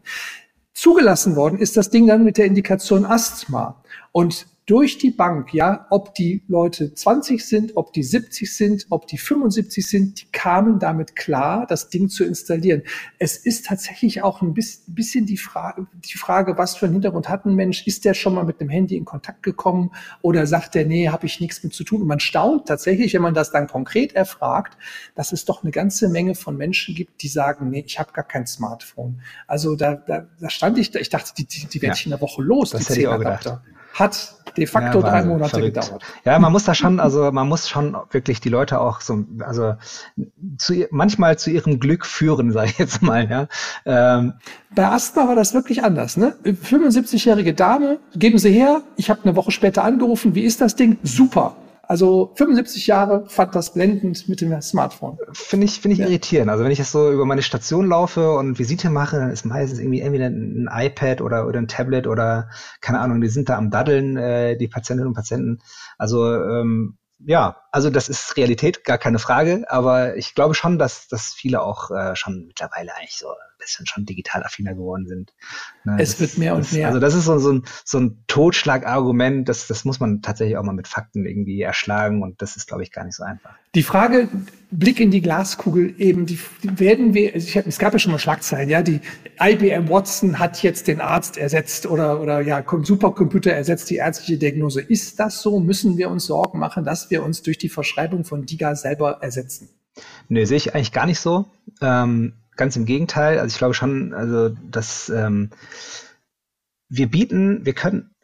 [0.72, 3.82] Zugelassen worden ist das Ding dann mit der Indikation Asthma.
[4.12, 9.06] Und durch die Bank, ja, ob die Leute 20 sind, ob die 70 sind, ob
[9.06, 12.82] die 75 sind, die kamen damit klar, das Ding zu installieren.
[13.20, 17.46] Es ist tatsächlich auch ein bisschen die Frage, die Frage, was für einen Hintergrund hat
[17.46, 17.86] ein Mensch?
[17.86, 21.26] Ist der schon mal mit dem Handy in Kontakt gekommen oder sagt der, nee, habe
[21.26, 22.02] ich nichts mit zu tun?
[22.02, 24.76] Und man staunt tatsächlich, wenn man das dann konkret erfragt,
[25.14, 28.26] dass es doch eine ganze Menge von Menschen gibt, die sagen, nee, ich habe gar
[28.26, 29.20] kein Smartphone.
[29.46, 32.00] Also da, da, da stand ich, da, ich dachte, die, die, die werde ja.
[32.00, 32.70] ich in der Woche los.
[32.70, 33.60] Das hätte ich auch gedacht
[33.98, 35.80] hat de facto ja, drei Monate verrückt.
[35.80, 36.02] gedauert.
[36.24, 39.74] Ja, man muss da schon, also man muss schon wirklich die Leute auch so, also
[40.58, 43.28] zu, manchmal zu ihrem Glück führen, sage ich jetzt mal.
[43.28, 43.48] Ja.
[43.84, 44.34] Ähm.
[44.74, 46.16] Bei Asthma war das wirklich anders.
[46.16, 46.34] Ne?
[46.44, 48.82] 75-jährige Dame, geben Sie her.
[48.96, 50.34] Ich habe eine Woche später angerufen.
[50.34, 50.98] Wie ist das Ding?
[51.02, 51.56] Super.
[51.88, 55.18] Also 75 Jahre fand das blendend mit dem Smartphone.
[55.32, 56.06] Finde ich, finde ich ja.
[56.06, 56.50] irritierend.
[56.50, 59.78] Also wenn ich jetzt so über meine Station laufe und Visite mache, dann ist meistens
[59.78, 63.70] irgendwie entweder ein iPad oder, oder ein Tablet oder keine Ahnung, die sind da am
[63.70, 65.60] Daddeln, äh, die Patientinnen und Patienten.
[65.96, 71.08] Also ähm, ja, also das ist Realität, gar keine Frage, aber ich glaube schon, dass,
[71.08, 73.28] dass viele auch äh, schon mittlerweile eigentlich so
[73.66, 75.32] bisschen schon digital affiner geworden sind.
[75.84, 76.86] Ne, es das, wird mehr und das, mehr.
[76.86, 80.62] Also das ist so, so ein, so ein Totschlagargument, das, das muss man tatsächlich auch
[80.62, 83.54] mal mit Fakten irgendwie erschlagen und das ist, glaube ich, gar nicht so einfach.
[83.74, 84.28] Die Frage,
[84.70, 87.98] Blick in die Glaskugel eben, die, die werden wir, also ich hab, es gab ja
[87.98, 89.00] schon mal Schlagzeilen, ja, die
[89.40, 94.80] IBM Watson hat jetzt den Arzt ersetzt oder, oder ja, Supercomputer ersetzt die ärztliche Diagnose.
[94.80, 95.60] Ist das so?
[95.60, 99.68] Müssen wir uns Sorgen machen, dass wir uns durch die Verschreibung von DIGA selber ersetzen?
[100.28, 101.46] Nö, sehe ich eigentlich gar nicht so.
[101.80, 103.38] Ähm, ganz im Gegenteil.
[103.38, 105.50] Also ich glaube schon, also dass ähm,
[106.88, 108.14] wir bieten, wir können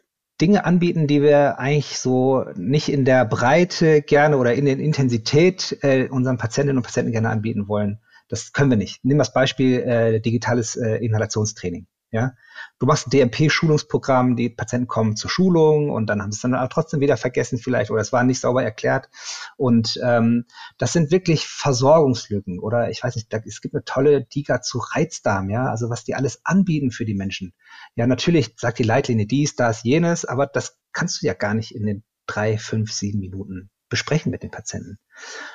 [0.41, 5.77] Dinge anbieten, die wir eigentlich so nicht in der Breite gerne oder in der Intensität
[5.81, 7.99] äh, unseren Patientinnen und Patienten gerne anbieten wollen.
[8.29, 9.03] Das können wir nicht.
[9.03, 11.87] Nimm das Beispiel äh, digitales äh, Inhalationstraining.
[12.13, 12.33] Ja,
[12.77, 16.69] du machst ein DMP-Schulungsprogramm, die Patienten kommen zur Schulung und dann haben sie es dann
[16.69, 19.09] trotzdem wieder vergessen vielleicht oder es war nicht sauber erklärt.
[19.57, 20.45] Und ähm,
[20.77, 24.77] das sind wirklich Versorgungslücken oder ich weiß nicht, da, es gibt eine tolle Diga zu
[24.77, 27.51] Reizdarm, ja, also was die alles anbieten für die Menschen.
[27.95, 31.73] Ja, natürlich sagt die Leitlinie dies, das, jenes, aber das kannst du ja gar nicht
[31.73, 34.99] in den drei, fünf, sieben Minuten besprechen mit den Patienten.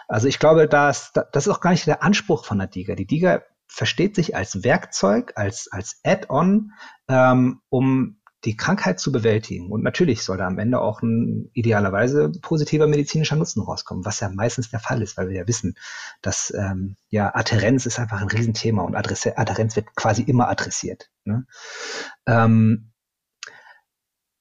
[0.09, 2.97] Also ich glaube, das, das ist auch gar nicht der Anspruch von der DIGA.
[2.97, 6.73] Die DIGA versteht sich als Werkzeug, als, als Add-on,
[7.09, 9.71] ähm, um die Krankheit zu bewältigen.
[9.71, 14.29] Und natürlich soll da am Ende auch ein idealerweise positiver medizinischer Nutzen rauskommen, was ja
[14.29, 15.77] meistens der Fall ist, weil wir ja wissen,
[16.23, 21.11] dass ähm, ja Adherenz ist einfach ein Riesenthema und Adresse, Adherenz wird quasi immer adressiert.
[21.25, 21.47] Ne?
[22.27, 22.93] Ähm,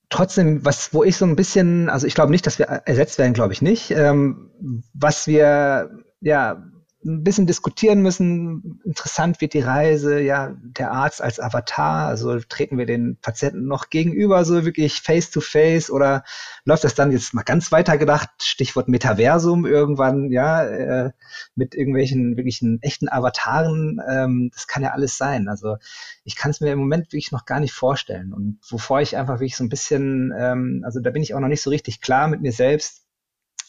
[0.10, 3.34] trotzdem, was, wo ich so ein bisschen, also ich glaube nicht, dass wir ersetzt werden,
[3.34, 3.90] glaube ich nicht.
[3.92, 4.52] Ähm,
[4.94, 5.90] was wir
[6.22, 6.64] ja
[7.06, 8.82] ein bisschen diskutieren müssen.
[8.84, 13.90] Interessant wird die Reise, ja, der Arzt als Avatar, also treten wir den Patienten noch
[13.90, 15.92] gegenüber, so wirklich face to face?
[15.92, 16.24] Oder
[16.66, 21.12] läuft das dann jetzt mal ganz weiter gedacht, Stichwort Metaversum irgendwann, ja, äh,
[21.56, 25.48] mit irgendwelchen wirklichen echten Avataren, ähm, das kann ja alles sein.
[25.50, 25.78] Also
[26.24, 28.34] ich kann es mir im Moment wirklich noch gar nicht vorstellen.
[28.34, 31.48] Und wovor ich einfach wirklich so ein bisschen, ähm, also da bin ich auch noch
[31.48, 33.04] nicht so richtig klar mit mir selbst,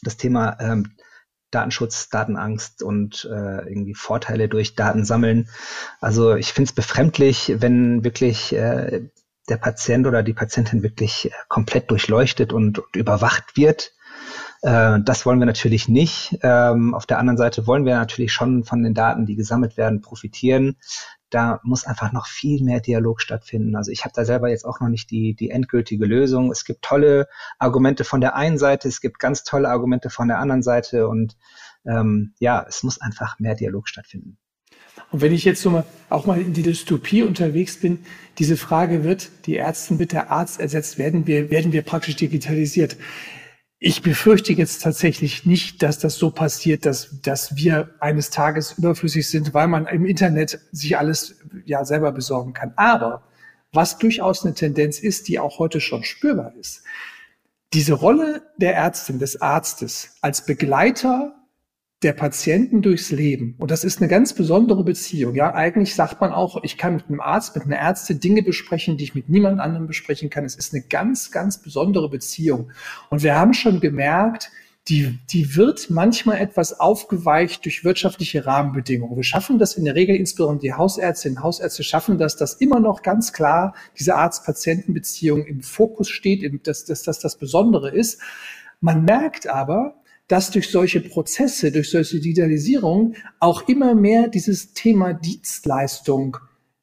[0.02, 0.92] das Thema ähm,
[1.50, 5.48] Datenschutz, Datenangst und äh, irgendwie Vorteile durch Daten sammeln.
[6.00, 9.08] Also ich finde es befremdlich, wenn wirklich äh,
[9.48, 13.92] der Patient oder die Patientin wirklich äh, komplett durchleuchtet und, und überwacht wird.
[14.62, 16.38] Äh, das wollen wir natürlich nicht.
[16.42, 20.00] Ähm, auf der anderen Seite wollen wir natürlich schon von den Daten, die gesammelt werden,
[20.00, 20.76] profitieren
[21.30, 23.76] da muss einfach noch viel mehr Dialog stattfinden.
[23.76, 26.50] Also ich habe da selber jetzt auch noch nicht die, die endgültige Lösung.
[26.50, 27.28] Es gibt tolle
[27.58, 31.36] Argumente von der einen Seite, es gibt ganz tolle Argumente von der anderen Seite und
[31.86, 34.38] ähm, ja, es muss einfach mehr Dialog stattfinden.
[35.10, 38.00] Und wenn ich jetzt so mal, auch mal in die Dystopie unterwegs bin,
[38.38, 42.96] diese Frage wird die Ärztin mit der Arzt ersetzt, werden wir, werden wir praktisch digitalisiert.
[43.80, 49.28] Ich befürchte jetzt tatsächlich nicht, dass das so passiert, dass, dass wir eines Tages überflüssig
[49.28, 52.72] sind, weil man im Internet sich alles ja selber besorgen kann.
[52.74, 53.22] Aber
[53.72, 56.82] was durchaus eine Tendenz ist, die auch heute schon spürbar ist,
[57.72, 61.37] diese Rolle der Ärztin, des Arztes als Begleiter
[62.02, 63.56] der Patienten durchs Leben.
[63.58, 65.34] Und das ist eine ganz besondere Beziehung.
[65.34, 68.96] Ja, eigentlich sagt man auch, ich kann mit einem Arzt, mit einer Ärztin Dinge besprechen,
[68.96, 70.44] die ich mit niemand anderem besprechen kann.
[70.44, 72.70] Es ist eine ganz, ganz besondere Beziehung.
[73.10, 74.52] Und wir haben schon gemerkt,
[74.88, 79.16] die, die wird manchmal etwas aufgeweicht durch wirtschaftliche Rahmenbedingungen.
[79.16, 82.80] Wir schaffen das in der Regel, insbesondere die Hausärztinnen und Hausärzte schaffen das, dass immer
[82.80, 88.20] noch ganz klar diese Arzt-Patienten-Beziehung im Fokus steht, dass, dass das das Besondere ist.
[88.80, 89.97] Man merkt aber,
[90.28, 96.36] dass durch solche Prozesse, durch solche Digitalisierung auch immer mehr dieses Thema Dienstleistung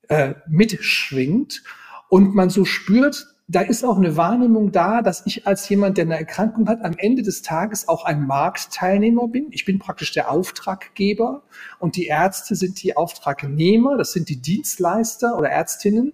[0.10, 1.64] äh, mitschwingt
[2.10, 6.06] und man so spürt, da ist auch eine Wahrnehmung da, dass ich als jemand, der
[6.06, 9.48] eine Erkrankung hat, am Ende des Tages auch ein Marktteilnehmer bin.
[9.52, 11.43] Ich bin praktisch der Auftraggeber
[11.78, 16.14] und die Ärzte sind die Auftragnehmer, das sind die Dienstleister oder Ärztinnen.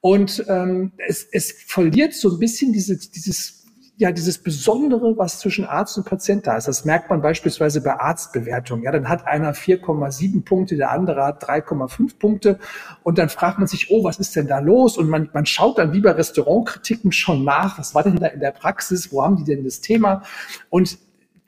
[0.00, 3.61] Und ähm, es, es verliert so ein bisschen diese, dieses
[4.02, 6.68] ja dieses Besondere, was zwischen Arzt und Patient da ist.
[6.68, 8.84] Das merkt man beispielsweise bei Arztbewertungen.
[8.84, 12.58] Ja, dann hat einer 4,7 Punkte, der andere hat 3,5 Punkte
[13.02, 14.98] und dann fragt man sich, oh, was ist denn da los?
[14.98, 18.40] Und man, man schaut dann wie bei Restaurantkritiken schon nach, was war denn da in
[18.40, 20.22] der Praxis, wo haben die denn das Thema?
[20.68, 20.98] Und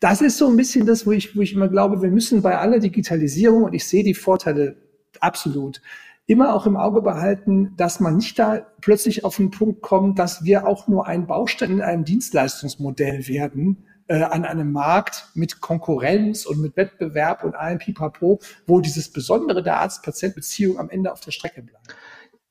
[0.01, 2.59] das ist so ein bisschen das, wo ich, wo ich immer glaube, wir müssen bei
[2.59, 4.77] aller Digitalisierung, und ich sehe die Vorteile
[5.21, 5.81] absolut,
[6.27, 10.45] immer auch im Auge behalten, dass man nicht da plötzlich auf den Punkt kommt, dass
[10.45, 16.47] wir auch nur ein Baustein in einem Dienstleistungsmodell werden, äh, an einem Markt mit Konkurrenz
[16.47, 21.31] und mit Wettbewerb und allem Pipapo, wo dieses Besondere der Arzt-Patient-Beziehung am Ende auf der
[21.31, 21.95] Strecke bleibt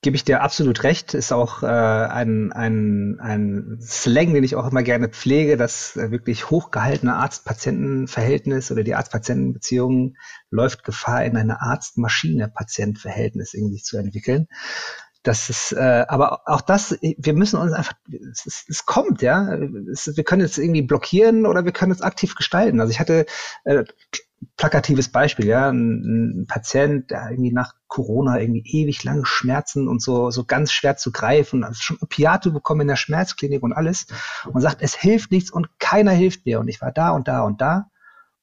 [0.03, 1.15] gebe ich dir absolut recht.
[1.15, 6.11] Ist auch äh, ein, ein, ein Slang, den ich auch immer gerne pflege, das äh,
[6.11, 10.15] wirklich hochgehaltene Arzt-Patienten-Verhältnis oder die Arzt-Patienten-Beziehung
[10.51, 14.47] läuft Gefahr, in eine Arzt-Maschine-Patient-Verhältnis irgendwie zu entwickeln.
[15.23, 19.57] Das ist, äh, aber auch das, wir müssen uns einfach, es, es, kommt, ja.
[19.89, 22.81] Es, wir können jetzt irgendwie blockieren oder wir können es aktiv gestalten.
[22.81, 23.25] Also ich hatte
[23.63, 23.85] äh,
[24.57, 30.01] plakatives Beispiel, ja, ein, ein, Patient, der irgendwie nach Corona irgendwie ewig lange Schmerzen und
[30.01, 34.07] so, so ganz schwer zu greifen, also schon Opiate bekommen in der Schmerzklinik und alles
[34.51, 36.59] und sagt, es hilft nichts und keiner hilft mir.
[36.59, 37.89] Und ich war da und da und da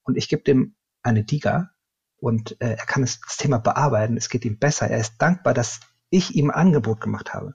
[0.03, 1.70] und ich gebe dem eine Diga
[2.16, 5.55] und äh, er kann das, das Thema bearbeiten, es geht ihm besser, er ist dankbar,
[5.55, 5.80] dass
[6.11, 7.55] ich ihm Angebot gemacht habe.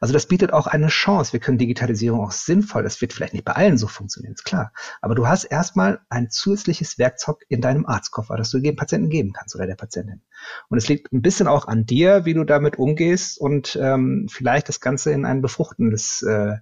[0.00, 1.32] Also das bietet auch eine Chance.
[1.32, 4.72] Wir können Digitalisierung auch sinnvoll, das wird vielleicht nicht bei allen so funktionieren, ist klar.
[5.00, 9.32] Aber du hast erstmal ein zusätzliches Werkzeug in deinem Arztkoffer, das du dem Patienten geben
[9.32, 10.22] kannst oder der Patientin.
[10.68, 14.68] Und es liegt ein bisschen auch an dir, wie du damit umgehst und ähm, vielleicht
[14.68, 16.56] das Ganze in ein befruchtendes äh,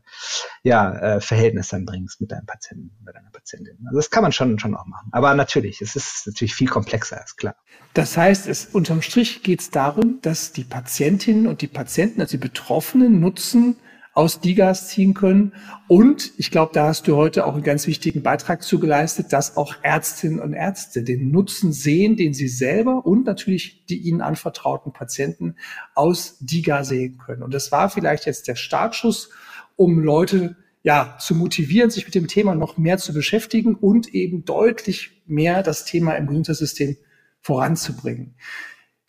[0.62, 3.79] ja, äh, Verhältnis dann bringst mit deinem Patienten oder deiner Patientin.
[3.87, 5.09] Also das kann man schon, schon auch machen.
[5.12, 7.57] Aber natürlich, es ist natürlich viel komplexer, ist klar.
[7.95, 12.33] Das heißt, es, unterm Strich geht es darum, dass die Patientinnen und die Patienten, also
[12.33, 13.77] die Betroffenen, Nutzen
[14.17, 15.53] aus Digas ziehen können.
[15.89, 19.75] Und ich glaube, da hast du heute auch einen ganz wichtigen Beitrag zugeleistet, dass auch
[19.83, 25.57] Ärztinnen und Ärzte den Nutzen sehen, den sie selber und natürlich die ihnen anvertrauten Patienten
[25.95, 27.43] aus Diga sehen können.
[27.43, 29.29] Und das war vielleicht jetzt der Startschuss,
[29.77, 34.47] um Leute ja, zu motivieren, sich mit dem Thema noch mehr zu beschäftigen und eben
[34.47, 36.97] deutlich mehr das Thema im Gesundheitssystem
[37.43, 38.35] voranzubringen.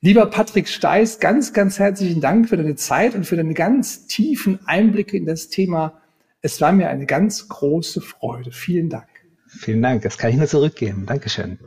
[0.01, 4.59] Lieber Patrick Steiß, ganz, ganz herzlichen Dank für deine Zeit und für deine ganz tiefen
[4.67, 5.99] Einblicke in das Thema.
[6.41, 8.51] Es war mir eine ganz große Freude.
[8.51, 9.07] Vielen Dank.
[9.47, 10.03] Vielen Dank.
[10.03, 11.07] Das kann ich nur zurückgeben.
[11.07, 11.57] Dankeschön.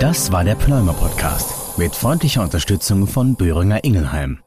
[0.00, 4.38] Das war der Pneumer Podcast mit freundlicher Unterstützung von Böhringer Ingelheim.